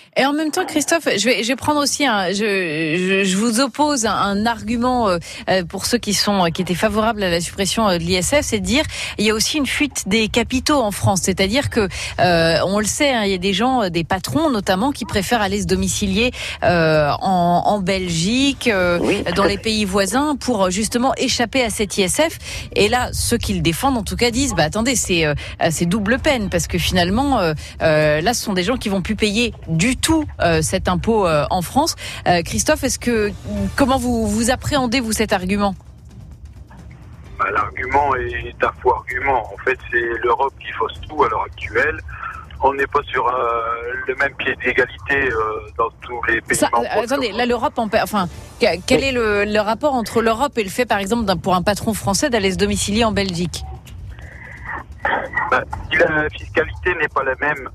Et 0.17 0.25
en 0.25 0.33
même 0.33 0.51
temps, 0.51 0.65
Christophe, 0.65 1.07
je 1.17 1.23
vais, 1.23 1.41
je 1.41 1.47
vais 1.47 1.55
prendre 1.55 1.79
aussi 1.79 2.05
un, 2.05 2.31
je, 2.31 2.35
je, 2.35 3.23
je 3.23 3.37
vous 3.37 3.61
oppose 3.61 4.05
un, 4.05 4.11
un 4.11 4.45
argument 4.45 5.07
euh, 5.07 5.19
euh, 5.49 5.63
pour 5.63 5.85
ceux 5.85 5.99
qui 5.99 6.13
sont, 6.13 6.49
qui 6.53 6.61
étaient 6.61 6.75
favorables 6.75 7.23
à 7.23 7.29
la 7.29 7.39
suppression 7.39 7.87
euh, 7.87 7.97
de 7.97 8.03
l'ISF, 8.03 8.41
c'est 8.41 8.59
de 8.59 8.65
dire 8.65 8.83
il 9.17 9.25
y 9.25 9.29
a 9.29 9.33
aussi 9.33 9.57
une 9.57 9.65
fuite 9.65 10.03
des 10.07 10.27
capitaux 10.27 10.81
en 10.81 10.91
France, 10.91 11.21
c'est-à-dire 11.23 11.69
que 11.69 11.87
euh, 12.19 12.57
on 12.65 12.79
le 12.79 12.85
sait, 12.85 13.13
hein, 13.13 13.23
il 13.23 13.31
y 13.31 13.33
a 13.33 13.37
des 13.37 13.53
gens, 13.53 13.89
des 13.89 14.03
patrons 14.03 14.49
notamment, 14.49 14.91
qui 14.91 15.05
préfèrent 15.05 15.41
aller 15.41 15.61
se 15.61 15.65
domicilier 15.67 16.31
euh, 16.63 17.09
en, 17.21 17.63
en 17.67 17.79
Belgique, 17.79 18.67
euh, 18.67 18.99
Oui, 19.01 19.23
dans 19.37 19.45
les 19.45 19.57
pays 19.57 19.85
voisins, 19.85 20.35
pour 20.35 20.71
justement 20.71 21.13
échapper 21.15 21.63
à 21.63 21.69
cet 21.69 21.97
ISF. 21.97 22.37
Et 22.75 22.89
là, 22.89 23.11
ceux 23.13 23.37
qui 23.37 23.53
le 23.53 23.61
défendent, 23.61 23.97
en 23.97 24.03
tout 24.03 24.17
cas, 24.17 24.29
disent 24.29 24.55
bah 24.55 24.63
attendez, 24.63 24.97
c'est 24.97 25.25
euh, 25.25 25.35
c'est 25.69 25.85
double 25.85 26.19
peine 26.19 26.49
parce 26.49 26.67
que 26.67 26.77
finalement, 26.77 27.39
là, 27.79 28.33
ce 28.33 28.43
sont 28.43 28.53
des 28.53 28.63
gens 28.63 28.75
qui 28.75 28.89
vont 28.89 29.01
plus 29.01 29.15
payer 29.15 29.53
du 29.69 30.00
tout 30.01 30.25
euh, 30.41 30.61
cet 30.61 30.87
impôt 30.89 31.25
euh, 31.27 31.45
en 31.49 31.61
France. 31.61 31.95
Euh, 32.27 32.41
Christophe, 32.43 32.83
est-ce 32.83 32.99
que 32.99 33.31
comment 33.75 33.97
vous 33.97 34.27
vous 34.27 34.51
appréhendez 34.51 34.99
vous 34.99 35.11
cet 35.13 35.31
argument? 35.33 35.75
Bah, 37.39 37.45
L'argument 37.53 38.15
est 38.15 38.63
un 38.63 38.71
faux 38.81 38.93
argument. 38.93 39.51
En 39.53 39.57
fait, 39.63 39.77
c'est 39.91 40.01
l'Europe 40.23 40.53
qui 40.59 40.71
fausse 40.73 40.99
tout 41.07 41.23
à 41.23 41.29
l'heure 41.29 41.43
actuelle. 41.43 41.99
On 42.63 42.73
n'est 42.75 42.85
pas 42.85 42.99
sur 43.11 43.27
euh, 43.27 43.33
le 44.07 44.15
même 44.17 44.33
pied 44.35 44.55
d'égalité 44.63 45.31
euh, 45.31 45.39
dans 45.79 45.89
tous 46.01 46.21
les 46.27 46.41
pays 46.41 46.55
Ça, 46.55 46.69
Attendez, 46.91 47.31
là, 47.31 47.47
l'Europe, 47.47 47.73
en 47.79 47.89
enfin, 48.03 48.27
que- 48.59 48.79
quel 48.85 49.03
est 49.03 49.11
le, 49.11 49.45
le 49.45 49.59
rapport 49.59 49.95
entre 49.95 50.21
l'Europe 50.21 50.55
et 50.59 50.63
le 50.63 50.69
fait, 50.69 50.85
par 50.85 50.99
exemple, 50.99 51.25
pour 51.37 51.55
un 51.55 51.63
patron 51.63 51.95
français 51.95 52.29
d'aller 52.29 52.51
se 52.51 52.57
domicilier 52.57 53.03
en 53.03 53.11
Belgique? 53.11 53.63
Bah, 55.49 55.63
si 55.91 55.97
la 55.97 56.29
fiscalité 56.29 56.93
n'est 57.01 57.07
pas 57.07 57.23
la 57.23 57.33
même 57.41 57.67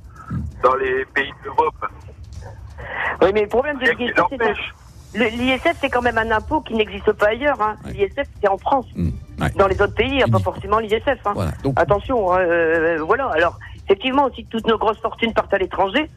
dans 0.62 0.76
les 0.76 1.04
pays 1.06 1.32
d'Europe, 1.42 1.74
Oui, 3.22 3.30
mais 3.32 3.42
le 3.42 3.48
problème 3.48 3.78
de 3.78 3.86
l'ISF, 5.18 5.76
c'est 5.80 5.88
quand 5.88 6.02
même 6.02 6.18
un 6.18 6.30
impôt 6.30 6.60
qui 6.60 6.74
n'existe 6.74 7.12
pas 7.12 7.28
ailleurs. 7.28 7.60
Hein. 7.60 7.76
Ouais. 7.84 7.92
L'ISF, 7.92 8.28
c'est 8.40 8.48
en 8.48 8.58
France. 8.58 8.86
Mmh, 8.94 9.08
ouais. 9.40 9.50
Dans 9.56 9.66
les 9.66 9.80
autres 9.80 9.94
pays, 9.94 10.10
il 10.10 10.16
n'y 10.16 10.22
a 10.22 10.28
pas 10.28 10.38
forcément 10.38 10.78
l'ISF. 10.78 11.08
Hein. 11.24 11.32
Voilà. 11.34 11.52
Donc, 11.62 11.74
Attention, 11.80 12.32
hein, 12.32 12.40
euh, 12.40 12.98
voilà. 13.02 13.28
Alors, 13.28 13.58
effectivement, 13.84 14.28
si 14.34 14.44
toutes 14.44 14.66
nos 14.66 14.78
grosses 14.78 15.00
fortunes 15.00 15.32
partent 15.32 15.54
à 15.54 15.58
l'étranger, 15.58 16.10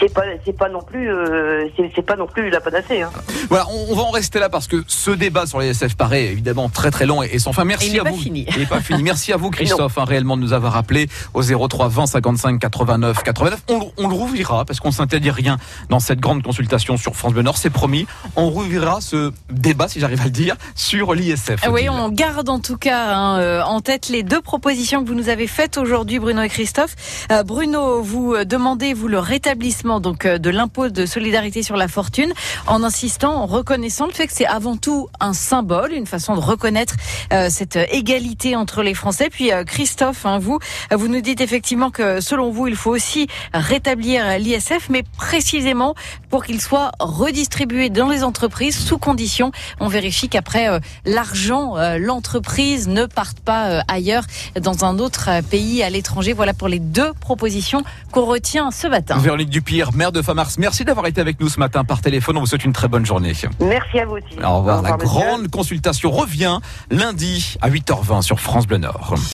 c'est 0.00 0.12
pas, 0.12 0.22
c'est 0.44 0.56
pas 0.56 0.68
non 0.68 0.82
plus, 0.82 1.12
euh, 1.12 1.68
c'est 1.94 2.02
pas 2.04 2.16
non 2.16 2.26
plus 2.26 2.50
la 2.50 2.60
panacée. 2.60 3.02
Hein. 3.02 3.10
Voilà, 3.48 3.66
on, 3.70 3.92
on 3.92 3.94
va 3.96 4.02
en 4.02 4.10
rester 4.10 4.38
là 4.38 4.48
parce 4.48 4.66
que 4.66 4.82
ce 4.86 5.10
débat 5.10 5.46
sur 5.46 5.60
les 5.60 5.68
SF 5.68 5.94
paraît 5.96 6.24
évidemment 6.24 6.68
très 6.68 6.90
très 6.90 7.06
long 7.06 7.22
et, 7.22 7.30
et 7.32 7.38
sans 7.38 7.52
fin. 7.52 7.64
Merci 7.64 7.88
il 7.88 7.92
n'est 7.94 8.00
à 8.00 8.04
pas 8.04 8.10
vous. 8.10 8.16
fini. 8.16 8.46
Il 8.50 8.58
n'est 8.58 8.66
pas 8.66 8.80
fini. 8.80 9.02
Merci 9.02 9.32
à 9.32 9.36
vous 9.36 9.50
Christophe 9.54 9.98
hein, 9.98 10.04
réellement 10.04 10.36
de 10.36 10.42
nous 10.42 10.52
avoir 10.52 10.76
appelé 10.76 11.08
au 11.34 11.42
03 11.42 11.88
20 11.88 12.06
55 12.06 12.58
89 12.60 13.22
89. 13.22 13.60
On, 13.68 13.78
le- 13.78 13.84
on 13.98 14.08
le 14.08 14.14
rouvrira 14.14 14.64
parce 14.64 14.80
qu'on 14.80 14.90
s'interdit 14.90 15.30
rien 15.30 15.58
dans 15.90 16.00
cette 16.00 16.20
grande 16.20 16.42
consultation 16.42 16.96
sur 16.96 17.14
France 17.16 17.32
Bleu 17.32 17.42
Nord, 17.42 17.56
c'est 17.58 17.70
promis. 17.70 18.06
On 18.36 18.48
rouvrira 18.50 19.00
ce 19.00 19.32
débat 19.50 19.88
si 19.88 20.00
j'arrive 20.00 20.20
à 20.20 20.24
le 20.24 20.30
dire 20.30 20.56
sur 20.74 21.14
l'ISF. 21.14 21.60
Ah 21.62 21.70
Oui, 21.70 21.88
on 21.88 22.08
garde 22.08 22.48
en 22.48 22.58
tout 22.60 22.76
cas 22.78 23.14
hein, 23.14 23.38
euh, 23.38 23.62
en 23.62 23.80
tête 23.80 24.08
les 24.08 24.22
deux 24.22 24.40
propositions 24.40 25.02
que 25.04 25.08
vous 25.08 25.14
nous 25.14 25.28
avez 25.28 25.46
faites 25.46 25.76
aujourd'hui, 25.78 26.18
Bruno 26.18 26.42
et 26.42 26.48
Christophe. 26.48 26.96
Euh, 27.30 27.42
Bruno, 27.42 28.02
vous 28.02 28.34
demandez 28.44 28.94
vous 28.94 29.08
le 29.08 29.18
rétablissement 29.18 29.83
donc 29.84 30.24
euh, 30.24 30.38
de 30.38 30.50
l'impôt 30.50 30.88
de 30.88 31.06
solidarité 31.06 31.62
sur 31.62 31.76
la 31.76 31.88
fortune, 31.88 32.32
en 32.66 32.82
insistant, 32.82 33.34
en 33.34 33.46
reconnaissant 33.46 34.06
le 34.06 34.12
fait 34.12 34.26
que 34.26 34.32
c'est 34.32 34.46
avant 34.46 34.76
tout 34.76 35.08
un 35.20 35.34
symbole, 35.34 35.92
une 35.92 36.06
façon 36.06 36.34
de 36.34 36.40
reconnaître 36.40 36.94
euh, 37.32 37.48
cette 37.50 37.76
euh, 37.76 37.84
égalité 37.90 38.56
entre 38.56 38.82
les 38.82 38.94
Français. 38.94 39.28
Puis 39.30 39.52
euh, 39.52 39.64
Christophe, 39.64 40.24
hein, 40.24 40.38
vous, 40.38 40.58
euh, 40.92 40.96
vous 40.96 41.08
nous 41.08 41.20
dites 41.20 41.40
effectivement 41.40 41.90
que 41.90 42.20
selon 42.20 42.50
vous, 42.50 42.66
il 42.66 42.76
faut 42.76 42.90
aussi 42.90 43.26
rétablir 43.52 44.38
l'ISF, 44.38 44.88
mais 44.88 45.02
précisément 45.18 45.94
pour 46.30 46.44
qu'il 46.44 46.60
soit 46.60 46.92
redistribué 46.98 47.90
dans 47.90 48.08
les 48.08 48.24
entreprises 48.24 48.78
sous 48.78 48.98
condition. 48.98 49.52
On 49.80 49.88
vérifie 49.88 50.28
qu'après 50.28 50.68
euh, 50.68 50.78
l'argent, 51.04 51.74
l'entreprise 51.98 52.88
ne 52.88 53.06
parte 53.06 53.40
pas 53.40 53.82
ailleurs 53.88 54.24
dans 54.60 54.84
un 54.84 54.98
autre 54.98 55.42
pays 55.50 55.82
à 55.82 55.90
l'étranger. 55.90 56.32
Voilà 56.32 56.54
pour 56.54 56.68
les 56.68 56.78
deux 56.78 57.12
propositions 57.20 57.82
qu'on 58.10 58.24
retient 58.24 58.70
ce 58.70 58.86
matin. 58.86 59.18
Dupire, 59.74 59.92
maire 59.92 60.12
de 60.12 60.22
Famars, 60.22 60.50
merci 60.58 60.84
d'avoir 60.84 61.06
été 61.06 61.20
avec 61.20 61.40
nous 61.40 61.48
ce 61.48 61.58
matin 61.58 61.82
par 61.82 62.00
téléphone. 62.00 62.36
On 62.36 62.40
vous 62.40 62.46
souhaite 62.46 62.64
une 62.64 62.72
très 62.72 62.86
bonne 62.86 63.04
journée. 63.04 63.32
Merci 63.58 63.98
à 63.98 64.06
vous 64.06 64.18
aussi. 64.18 64.38
Au 64.40 64.58
revoir. 64.58 64.82
La 64.82 64.92
monsieur. 64.92 65.08
grande 65.08 65.50
consultation 65.50 66.12
revient 66.12 66.60
lundi 66.92 67.56
à 67.60 67.70
8h20 67.70 68.22
sur 68.22 68.38
France 68.38 68.68
Bleu 68.68 68.78
Nord. 68.78 69.14